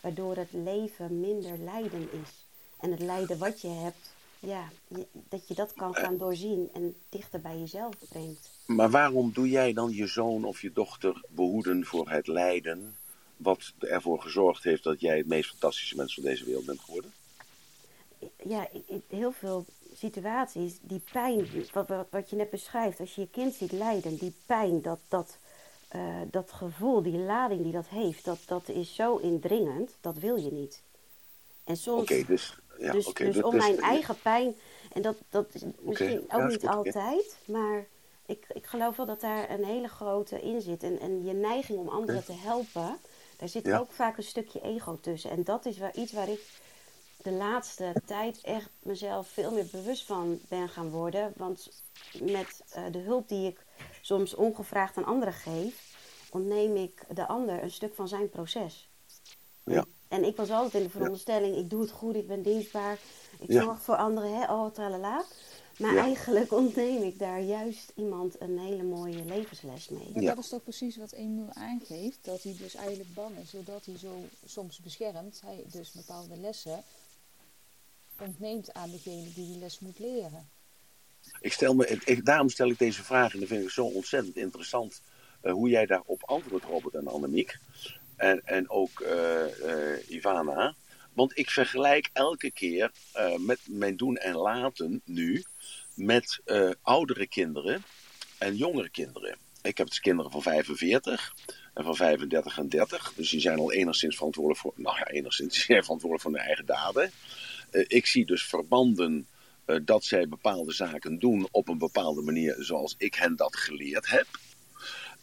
[0.00, 2.46] Waardoor het leven minder lijden is.
[2.80, 4.14] En het lijden wat je hebt,
[4.46, 4.68] ja,
[5.28, 8.50] dat je dat kan gaan doorzien en dichter bij jezelf brengt.
[8.66, 12.96] Maar waarom doe jij dan je zoon of je dochter behoeden voor het lijden,
[13.36, 17.12] wat ervoor gezorgd heeft dat jij het meest fantastische mens van deze wereld bent geworden?
[18.42, 18.68] ja,
[19.08, 23.54] heel veel situaties, die pijn, wat, wat, wat je net beschrijft, als je je kind
[23.54, 25.38] ziet lijden, die pijn, dat, dat,
[25.88, 30.36] eh, dat gevoel, die lading die dat heeft, dat, dat is zo indringend, dat wil
[30.36, 30.82] je niet.
[31.64, 34.56] En soms, Oké, dus, ja, dus, dus om mijn eigen pijn,
[34.92, 37.86] en dat, dat is misschien ook niet goed, altijd, maar
[38.26, 40.82] ik, ik geloof wel dat daar een hele grote in zit.
[40.82, 42.98] En, en je neiging om anderen te helpen,
[43.36, 45.30] daar zit ook vaak een stukje ego tussen.
[45.30, 46.40] En dat is waar, iets waar ik
[47.16, 51.32] de laatste tijd echt mezelf veel meer bewust van ben gaan worden.
[51.36, 51.82] Want
[52.20, 53.64] met eh, de hulp die ik
[54.00, 55.94] soms ongevraagd aan anderen geef,
[56.30, 58.90] ontneem ik de ander een stuk van zijn proces.
[59.64, 59.84] Ja.
[60.08, 62.98] En ik was altijd in de veronderstelling, ik doe het goed, ik ben dienstbaar,
[63.40, 63.62] ik Ja.
[63.62, 65.24] zorg voor anderen, hè, oh tralala.
[65.76, 66.02] Maar Ja.
[66.02, 70.10] eigenlijk ontneem ik daar juist iemand een hele mooie levensles mee.
[70.14, 70.34] Maar Ja.
[70.34, 73.98] dat is toch precies wat Emiel aangeeft, dat hij dus eigenlijk bang is, doordat hij
[73.98, 76.82] zo soms beschermt, hij dus bepaalde lessen
[78.18, 80.48] ontneemt aan degene die die les moet leren.
[81.40, 84.36] ik stel me, ik, daarom stel ik deze vraag en dat vind ik zo ontzettend
[84.36, 85.00] interessant.
[85.40, 87.58] eh, hoe jij daarop antwoordt, Robert en Annemiek.
[88.16, 90.74] En, en ook eh, eh, Ivana.
[91.12, 95.44] Want ik vergelijk elke keer eh, met mijn doen en laten nu
[95.94, 96.40] met
[96.82, 97.84] oudere kinderen
[98.38, 99.36] en jongere kinderen.
[99.62, 101.34] Ik heb dus kinderen van 45
[101.74, 103.12] en van 35 en 30.
[103.16, 107.10] Dus die zijn al enigszins verantwoordelijk voor, nou ja, enigszins, verantwoordelijk voor hun eigen daden.
[107.70, 109.26] Ik zie dus verbanden
[109.82, 114.26] dat zij bepaalde zaken doen op een bepaalde manier zoals ik hen dat geleerd heb.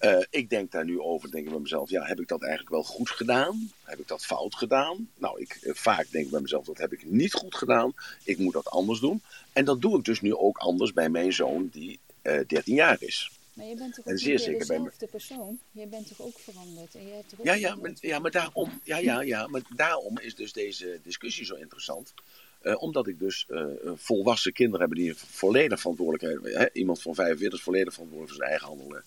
[0.03, 2.71] Eh, ik denk daar nu over, denk ik bij mezelf, ja, heb ik dat eigenlijk
[2.71, 3.71] wel goed gedaan?
[3.83, 5.09] Heb ik dat fout gedaan?
[5.17, 7.93] Nou, ik eh, vaak denk bij mezelf, dat heb ik niet goed gedaan.
[8.23, 9.21] Ik moet dat anders doen.
[9.53, 12.97] En dat doe ik dus nu ook anders bij mijn zoon, die eh 13 jaar
[12.99, 13.31] is.
[13.53, 15.59] Maar je bent toch En ook zeer zeker bij me- dezelfde persoon?
[15.71, 16.95] Je bent toch ook veranderd?
[16.95, 19.61] En je hebt toch ook Ja, ja, maar, ja, maar daarom, ja, ja, ja, maar
[19.75, 22.13] daarom is dus deze discussie zo interessant.
[22.61, 27.57] Eh, omdat ik dus eh, volwassen kinderen heb die volledig verantwoordelijkheid hè, Iemand van 45
[27.59, 29.03] is volledig verantwoordelijk voor zijn eigen handelen.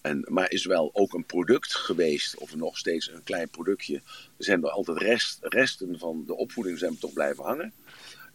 [0.00, 3.94] En, maar is wel ook een product geweest, of nog steeds een klein productje.
[4.36, 7.72] Er zijn er altijd rest, resten van de opvoeding zijn toch blijven hangen.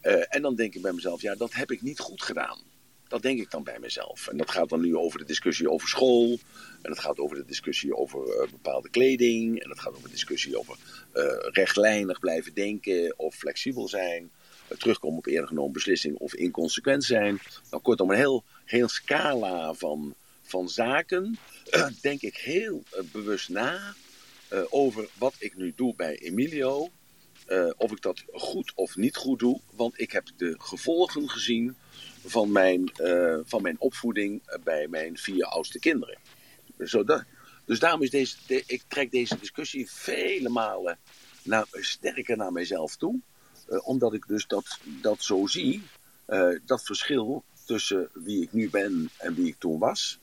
[0.01, 2.59] Eh, en dan denk ik bij mezelf, ja, dat heb ik niet goed gedaan.
[3.07, 4.27] Dat denk ik dan bij mezelf.
[4.27, 6.39] En dat gaat dan nu over de discussie over school.
[6.81, 9.59] En dat gaat over de discussie over eh, bepaalde kleding.
[9.63, 10.77] En dat gaat over de discussie over
[11.11, 14.31] eh, rechtlijnig blijven denken of flexibel zijn.
[14.77, 17.39] Terugkomen op eerder genomen beslissing of inconsequent zijn.
[17.69, 20.15] Nou, kortom, een heel, heel scala van,
[20.53, 21.37] van zaken.
[21.69, 23.93] eh, denk ik heel eh, bewust na
[24.47, 26.89] eh, over wat ik nu doe bij Emilio.
[27.77, 29.59] Of ik dat goed of niet goed doe.
[29.75, 31.75] Want ik heb de gevolgen gezien
[32.25, 32.91] van mijn,
[33.45, 36.17] van mijn opvoeding bij mijn vier oudste kinderen.
[37.65, 40.97] Dus daarom is deze, de- ik trek deze discussie vele malen
[41.43, 43.19] naar, sterker naar mijzelf toe.
[43.83, 45.83] Omdat ik dus dat, dat zo zie.
[46.65, 50.19] dat verschil tussen wie ik nu ben en wie ik toen was.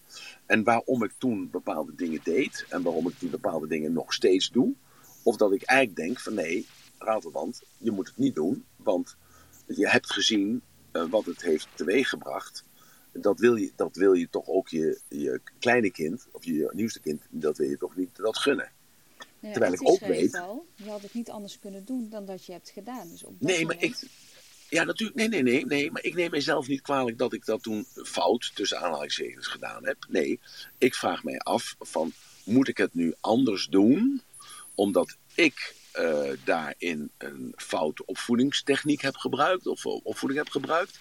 [0.47, 2.65] En waarom ik toen bepaalde dingen deed.
[2.69, 4.73] En waarom ik die bepaalde dingen nog steeds doe.
[5.23, 6.67] Of dat ik eigenlijk denk van nee,
[6.99, 8.65] Ratelband, je moet het niet doen.
[8.77, 9.17] Want
[9.67, 10.63] je hebt gezien
[10.93, 12.65] eh, wat het heeft teweeggebracht.
[13.13, 17.01] Dat wil je, dat wil je toch ook je, je kleine kind, of je nieuwste
[17.01, 18.71] kind, dat wil je toch niet dat gunnen.
[19.19, 22.25] Nou ja, terwijl ik ook weet- al, je had het niet anders kunnen doen dan
[22.25, 23.09] dat je hebt gedaan.
[23.09, 24.09] Dus op dat Nee, maar moment- ik.
[24.71, 25.19] Ja, natuurlijk.
[25.19, 25.91] Nee, nee, nee, nee.
[25.91, 30.07] Maar ik neem mezelf niet kwalijk dat ik dat toen fout tussen aanhalingstekens gedaan heb.
[30.09, 30.41] Nee,
[30.79, 32.13] ik vraag mij af van
[32.45, 34.23] moet ik het nu anders doen
[34.75, 40.99] omdat ik eh, daarin een foute opvoedingstechniek heb gebruikt of opvoeding heb gebruikt?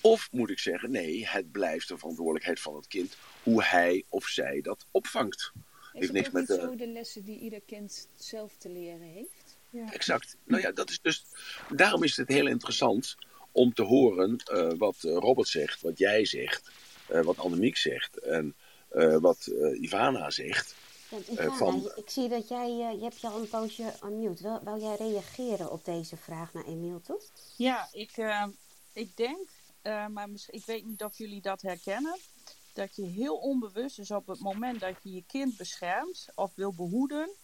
[0.00, 4.26] Of moet ik zeggen, nee, het blijft de verantwoordelijkheid van het kind hoe hij of
[4.26, 5.52] zij dat opvangt.
[5.54, 5.60] Is
[5.92, 9.00] heeft het niks met, niet eh, zo de lessen die ieder kind zelf te leren
[9.00, 9.37] heeft?
[9.72, 10.36] Exact.
[10.44, 11.24] Nou ja, dat is dus.
[11.70, 13.16] Daarom is het heel interessant
[13.52, 16.70] om te horen eh, wat eh, Robert zegt, wat jij zegt,
[17.08, 18.54] eh, wat Annemiek zegt en
[18.88, 20.74] eh, wat eh, Ivana zegt.
[21.08, 24.42] Want Ivana, van- ik zie dat jij, je hebt je al een poosje unmute.
[24.42, 27.20] Wil, wil jij reageren op deze vraag naar Emiel toe?
[27.56, 28.44] Ja, ik, eh,
[28.92, 29.48] ik denk,
[29.82, 32.16] eh, maar ik weet niet of jullie dat herkennen,
[32.72, 36.72] dat je heel onbewust, dus op het moment dat je je kind beschermt of wil
[36.74, 37.34] behoeden, eh,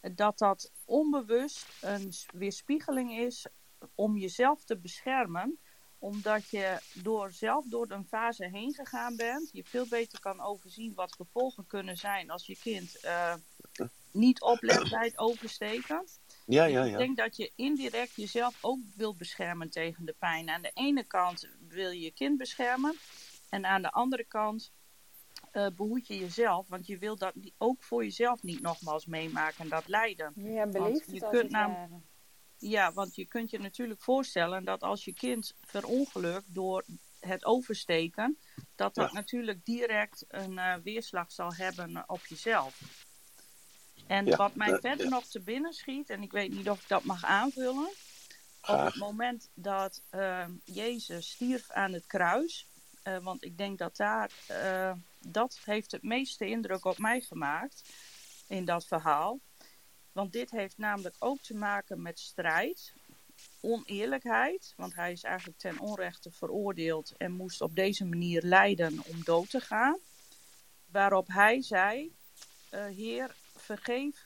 [0.00, 3.46] dat dat onbewust een weerspiegeling is
[3.94, 5.58] om jezelf te beschermen
[5.98, 10.94] omdat je door, zelf door een fase heen gegaan bent, je veel beter kan overzien
[10.94, 13.34] wat gevolgen kunnen zijn als je kind eh,
[14.10, 16.06] niet oplet bij het oversteken.
[16.46, 16.96] Ja, Dus ja, Ik ja.
[16.96, 20.48] denk dat je indirect jezelf ook wilt beschermen tegen de pijn.
[20.48, 22.96] Aan de ene kant wil je je kind beschermen.
[23.48, 24.72] En aan de andere kant
[25.56, 26.68] eh, behoed je jezelf.
[26.68, 30.32] Want je wil dat ook voor jezelf niet nogmaals meemaken, dat lijden.
[30.36, 31.88] Ja, beleeft je kunt ware.
[32.58, 36.84] Ja, want je kunt je natuurlijk voorstellen dat als je kind verongelukt door
[37.20, 38.38] het oversteken,
[38.74, 39.12] dat dat Ja.
[39.18, 42.80] natuurlijk direct een eh, weerslag zal hebben op jezelf.
[44.06, 45.10] En Ja, wat mij dat- verder ja.
[45.10, 47.88] nog te binnen schiet, en ik weet niet of ik dat mag aanvullen,
[48.60, 52.66] op het moment dat eh, Jezus stierf aan het kruis,
[53.06, 57.82] eh, want ik denk dat daar, eh, dat heeft het meeste indruk op mij gemaakt
[58.46, 59.40] in dat verhaal.
[60.12, 62.92] Want dit heeft namelijk ook te maken met strijd,
[63.60, 69.24] oneerlijkheid, want hij is eigenlijk ten onrechte veroordeeld en moest op deze manier lijden om
[69.24, 69.98] dood te gaan.
[70.86, 72.12] Waarop hij zei,
[72.70, 74.24] eh, Heer, vergeef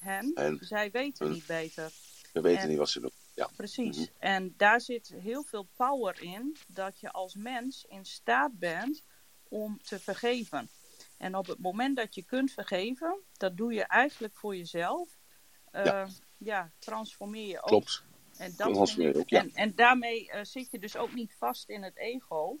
[0.00, 1.92] hen, En zij weten niet beter.
[2.32, 3.12] we weten en- niet wat ze doen.
[3.34, 3.48] Ja.
[3.56, 3.98] Precies.
[3.98, 4.08] Mhm.
[4.18, 9.02] En daar zit heel veel power in dat je als mens in staat bent
[9.48, 10.68] om te vergeven.
[11.18, 15.18] En op het moment dat je kunt vergeven, dat doe je eigenlijk voor jezelf.
[15.70, 16.08] Eh, Ja.
[16.36, 16.70] ja.
[16.78, 17.66] transformeer je ook.
[17.68, 18.04] Klopt.
[18.36, 19.40] En, dat Transformeer vind ik- ook, ja.
[19.40, 22.58] en, en daarmee eh, zit je dus ook niet vast in het ego.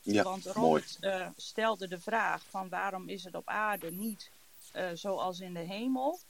[0.00, 0.44] Ja, Want.
[0.46, 4.30] Robert eh, stelde de vraag van waarom is het op aarde niet
[4.72, 6.20] eh, zoals in de hemel?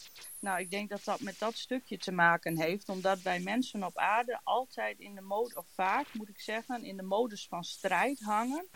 [0.41, 3.97] Nou, ik denk dat dat met dat stukje te maken heeft, omdat wij mensen op
[3.99, 8.21] aarde altijd in de mode, of vaak moet ik zeggen, in de modus van strijd
[8.21, 8.67] hangen.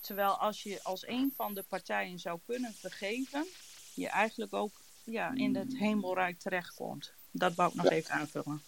[0.00, 3.46] Terwijl als je als een van de partijen zou kunnen vergeven,
[3.94, 7.12] je eigenlijk ook ja, in het hemelrijk terechtkomt.
[7.30, 7.90] Dat wou ik nog Ja.
[7.90, 8.62] even aanvullen.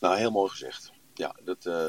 [0.00, 0.92] Nou, heel mooi gezegd.
[1.14, 1.88] Ja, dat, eh,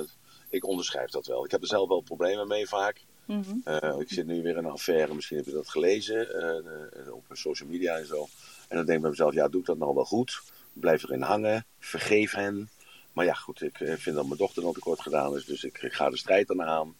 [0.49, 1.45] ik onderschrijf dat wel.
[1.45, 3.03] Ik heb er zelf wel problemen mee vaak.
[3.25, 3.55] Mhm.
[3.63, 7.13] Eh, ik zit nu weer in een affaire, misschien heb je dat gelezen eh, eh,
[7.13, 8.27] op social media en zo.
[8.67, 10.41] En dan denk ik bij mezelf, ja, doe ik dat nou wel goed?
[10.73, 12.69] Blijf erin hangen, vergeef hen.
[13.13, 15.93] Maar ja, goed, ik vind dat mijn dochter nog tekort gedaan is, dus ik, ik
[15.93, 16.95] ga de strijd dan aan.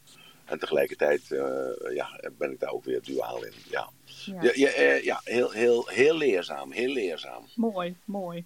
[0.45, 1.27] En tegelijkertijd
[1.93, 3.53] ja, ben ik daar ook weer duaal in.
[3.69, 3.89] Ja,
[4.25, 4.41] Ja.
[4.41, 7.45] ja, ja, ja heel, heel, heel leerzaam, heel leerzaam.
[7.55, 8.45] Mooi, mooi.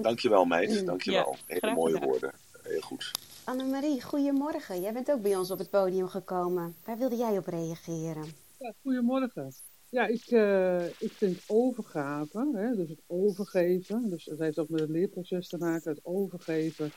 [0.00, 1.36] Dankjewel meid, dankjewel.
[1.46, 3.10] Ja, Hele mooie woorden, heel goed.
[3.44, 4.80] Annemarie, goedemorgen.
[4.80, 6.74] Jij bent ook bij ons op het podium gekomen.
[6.84, 8.24] Waar wilde jij op reageren?
[8.58, 9.52] Ja, goedemorgen.
[9.88, 14.80] Ja, ik, eh, ik vind overgave, hè, dus het overgeven, dus dat heeft ook met
[14.80, 16.92] het leerproces te maken, het overgeven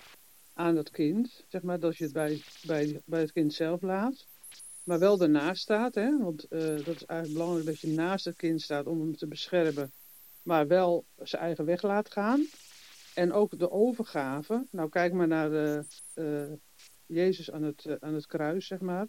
[0.54, 1.44] aan het kind.
[1.48, 4.26] Zeg maar dat je het bij, bij, bij het kind zelf laat,
[4.84, 5.96] maar wel ernaast staat.
[5.96, 9.18] Hè, want eh, dat is eigenlijk belangrijk dat je naast het kind staat om hem
[9.18, 9.92] te beschermen,
[10.44, 12.48] maar wel zijn eigen weg laat gaan.
[13.16, 14.66] En ook de overgave.
[14.72, 16.54] Nou, kijk maar naar eh, eh,
[17.06, 19.08] Jezus aan het, eh, aan het kruis, zeg maar.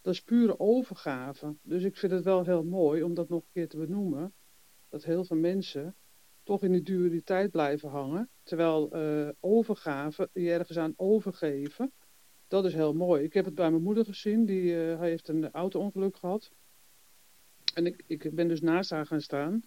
[0.00, 1.56] Dat is pure overgave.
[1.62, 4.34] Dus ik vind het wel heel mooi om dat nog een keer te benoemen.
[4.88, 5.96] Dat heel veel mensen
[6.42, 8.30] toch in die dualiteit blijven hangen.
[8.42, 11.92] Terwijl eh, overgave, je ergens aan overgeven,
[12.48, 13.22] dat is heel mooi.
[13.22, 14.46] Ik heb het bij mijn moeder gezien.
[14.46, 16.50] Die, hij heeft een auto-ongeluk gehad.
[17.74, 19.62] En ik, ik ben dus naast haar gaan staan.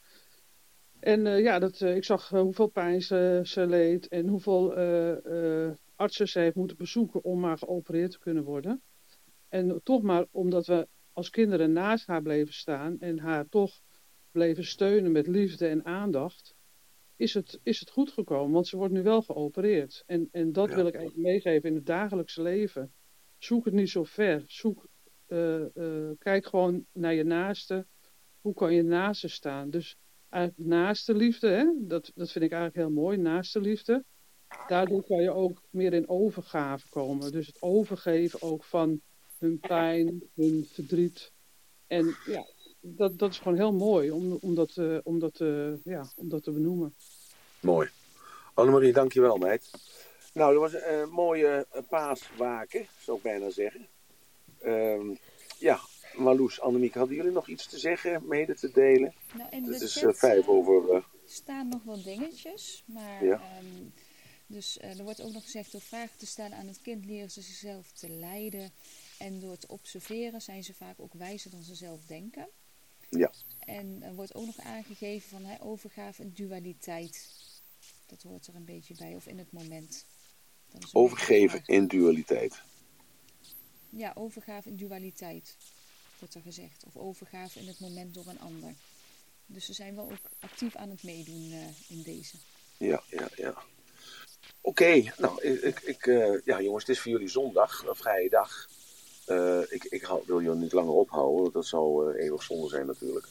[0.99, 4.73] En eh, ja, dat, eh, ik zag eh, hoeveel pijn ze, ze leed en hoeveel
[5.95, 8.81] artsen ze heeft moeten bezoeken om maar geopereerd te kunnen worden.
[9.49, 13.81] En toch maar omdat we als kinderen naast haar bleven staan en haar toch
[14.31, 16.55] bleven steunen met liefde en aandacht,
[17.15, 18.51] is het, is het goed gekomen.
[18.53, 20.03] Want ze wordt nu wel geopereerd.
[20.05, 20.75] En, en dat Ja.
[20.75, 22.93] wil ik even meegeven in het dagelijkse leven.
[23.37, 24.43] Zoek het niet zo ver.
[24.45, 24.87] Zoek,
[26.17, 27.85] kijk gewoon naar je naaste.
[28.41, 29.69] Hoe kan je naaste staan?
[29.69, 29.97] Dus
[30.29, 31.65] eigenlijk naaste liefde, hè?
[31.77, 34.03] Dat, dat vind ik eigenlijk heel mooi, naaste liefde.
[34.67, 37.31] Daardoor kan je ook meer in overgave komen.
[37.31, 39.01] Dus het overgeven ook van
[39.37, 41.31] hun pijn, hun verdriet.
[41.87, 42.45] En ja,
[42.79, 46.29] dat, dat is gewoon heel mooi om, om, dat, eh, om, dat, eh, ja, om
[46.29, 46.93] dat te benoemen.
[47.61, 47.89] Mooi.
[48.53, 49.71] Annemarie, dankjewel meid.
[50.33, 53.87] Nou, dat was een eh, mooie eh, paaswaken, zou ik bijna zeggen.
[54.59, 55.15] Ehm,
[55.57, 55.79] ja,
[56.15, 59.13] Marloes, Annemiek, hadden jullie nog iets te zeggen, mede te delen?
[59.37, 60.93] Nou, in Het de is eh, vijf eh, over...
[60.95, 63.33] eh, staan nog wel dingetjes, maar Ja.
[63.57, 63.65] ehm,
[64.47, 67.41] dus er wordt ook nog gezegd door vragen te stellen aan het kind leren ze
[67.41, 68.71] zichzelf te leiden
[69.17, 72.47] en door te observeren zijn ze vaak ook wijzer dan ze zelf denken.
[73.09, 73.31] Ja.
[73.59, 77.29] En er wordt ook nog aangegeven van hè, overgave en dualiteit.
[78.05, 80.05] Dat hoort er een beetje bij, of in het moment.
[80.93, 82.61] Overgeven in dualiteit.
[83.89, 85.57] Ja, overgave in dualiteit,
[86.19, 86.83] wordt er gezegd.
[86.85, 88.73] Of overgave in het moment door een ander.
[89.45, 92.35] Dus ze zijn wel ook actief aan het meedoen eh, in deze.
[92.77, 93.53] Ja, ja, ja.
[94.61, 98.67] Oké, nou, ik, ik, eh, ja jongens, het is voor jullie zondag, een vrije dag.
[99.25, 103.27] Eh, ik ik wil jullie niet langer ophouden, dat zou eeuwig zonde zijn natuurlijk.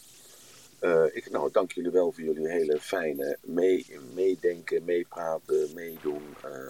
[1.12, 6.22] Ik nou, dank jullie wel voor jullie hele fijne mee, meedenken, meepraten, meedoen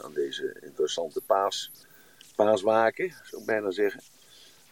[0.03, 1.71] aan deze interessante paas,
[2.37, 4.03] paaswaken, zou ik bijna zeggen.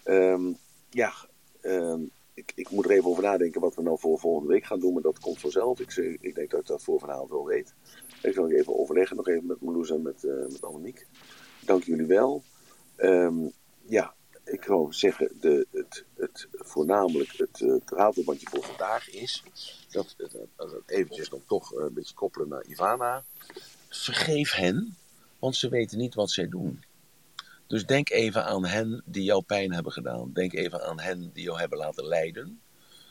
[0.03, 0.53] Ehm,
[0.91, 1.15] ja,
[1.67, 2.01] ehm,
[2.35, 4.93] ik, ik moet er even over nadenken wat we nou voor volgende week gaan doen,
[4.93, 5.81] maar dat komt vanzelf.
[5.81, 7.75] Ik, zeg- ik denk dat ik dat voor vanavond wel weet.
[8.23, 11.07] Ik zal even overleggen, nog even met Marloes en met, eh met.
[11.65, 12.43] Dank jullie wel.
[12.97, 13.37] Ehm,
[13.87, 14.15] ja,
[14.45, 17.95] ik zou zeggen, de, het, het, voornamelijk het, eh, het
[18.51, 19.43] voor vandaag is,
[19.91, 20.15] dat,
[20.57, 23.25] dat, eventjes dan toch eh, een beetje koppelen naar Ivana.
[23.89, 24.97] Vergeef hen,
[25.39, 26.83] want ze weten niet wat zij doen.
[27.67, 30.33] Dus denk even aan hen die jou pijn hebben gedaan.
[30.33, 32.61] Denk even aan hen die jou hebben laten lijden.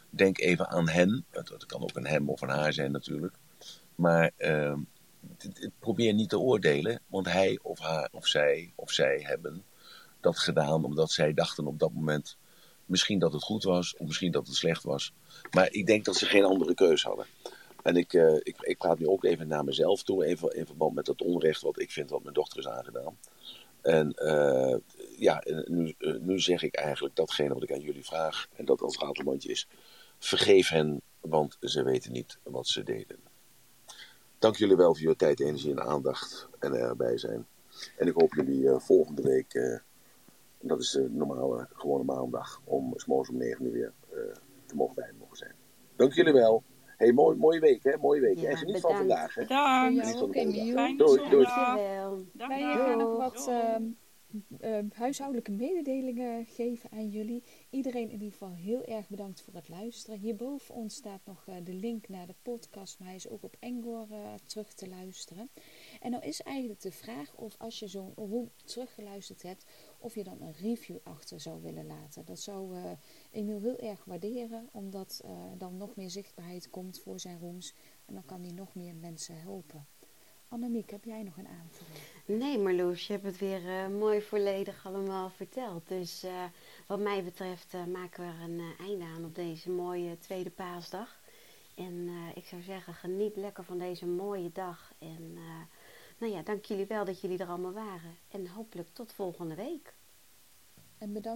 [0.10, 3.36] Denk even aan hen, het, kan ook een hem of een haar zijn natuurlijk.
[3.96, 4.80] Maar ehm,
[5.80, 9.64] probeer niet te oordelen, want hij of haar of zij of zij hebben
[10.20, 12.38] dat gedaan omdat zij dachten op dat moment
[12.86, 15.14] misschien dat het goed was of misschien dat het slecht was.
[15.52, 17.26] Maar ik denk dat ze geen andere keus hadden.
[17.84, 20.96] En ik, eh, ik, ik praat nu ook even naar mezelf toe, even in verband
[20.96, 23.18] met het onrecht wat ik vind wat mijn dochter is aangedaan.
[23.86, 24.78] En eh,
[25.18, 28.82] ja, nu, eh, nu zeg ik eigenlijk datgene wat ik aan jullie vraag, en dat
[28.82, 29.68] als ratelbandje is,
[30.20, 33.18] vergeef hen, want ze weten niet wat ze deden.
[34.40, 37.48] Dank jullie wel voor je tijd, energie en aandacht en erbij zijn.
[37.98, 39.80] En ik hoop jullie eh, volgende week
[40.60, 42.62] dat is de normale, gewone maandag.
[42.64, 43.94] Om s'morgens om 9 uur weer
[44.66, 45.54] te mogen bij mogen zijn.
[45.96, 46.64] Dank jullie wel.
[46.98, 47.98] Hey, mooi, mooie week, hè?
[47.98, 48.38] Mooie week.
[48.40, 48.98] Ja, en geniet bedankt.
[48.98, 49.42] van vandaag, hè?
[49.42, 49.96] Bedankt.
[49.96, 50.56] Ja, Geniet van ook, de Emiel.
[50.76, 51.08] volgende dag.
[51.08, 52.48] Doei, doei.
[52.48, 53.18] Wij gaan nog Doeg.
[53.18, 53.84] wat ehm,
[54.60, 57.44] eh, huishoudelijke mededelingen geven aan jullie.
[57.70, 60.20] Iedereen in ieder geval heel erg bedankt voor het luisteren.
[60.20, 63.56] Hierboven ons staat nog eh, de link naar de podcast, maar hij is ook op
[63.60, 65.50] Engor eh, terug te luisteren.
[66.02, 69.66] En nou is eigenlijk de vraag of als je zo'n roem teruggeluisterd hebt,
[70.06, 72.26] of je dan een review achter zou willen laten.
[72.26, 72.84] Dat zou eh,
[73.32, 77.74] Emiel heel erg waarderen, omdat eh, dan nog meer zichtbaarheid komt voor zijn rooms.
[78.06, 79.88] En dan kan hij nog meer mensen helpen.
[80.48, 81.98] Annemiek, heb jij nog een aanvulling?
[82.26, 85.88] Nee, Marloes, je hebt het weer eh, mooi volledig allemaal verteld.
[85.88, 86.26] Dus
[86.88, 91.20] wat mij betreft maken we er een einde aan op deze mooie tweede paasdag.
[91.76, 94.94] En ik zou zeggen, geniet lekker van deze mooie dag.
[95.00, 95.38] En
[96.18, 98.18] nou ja, dank jullie wel dat jullie er allemaal waren.
[98.28, 99.94] En hopelijk tot volgende week.
[100.98, 101.34] En bedankt.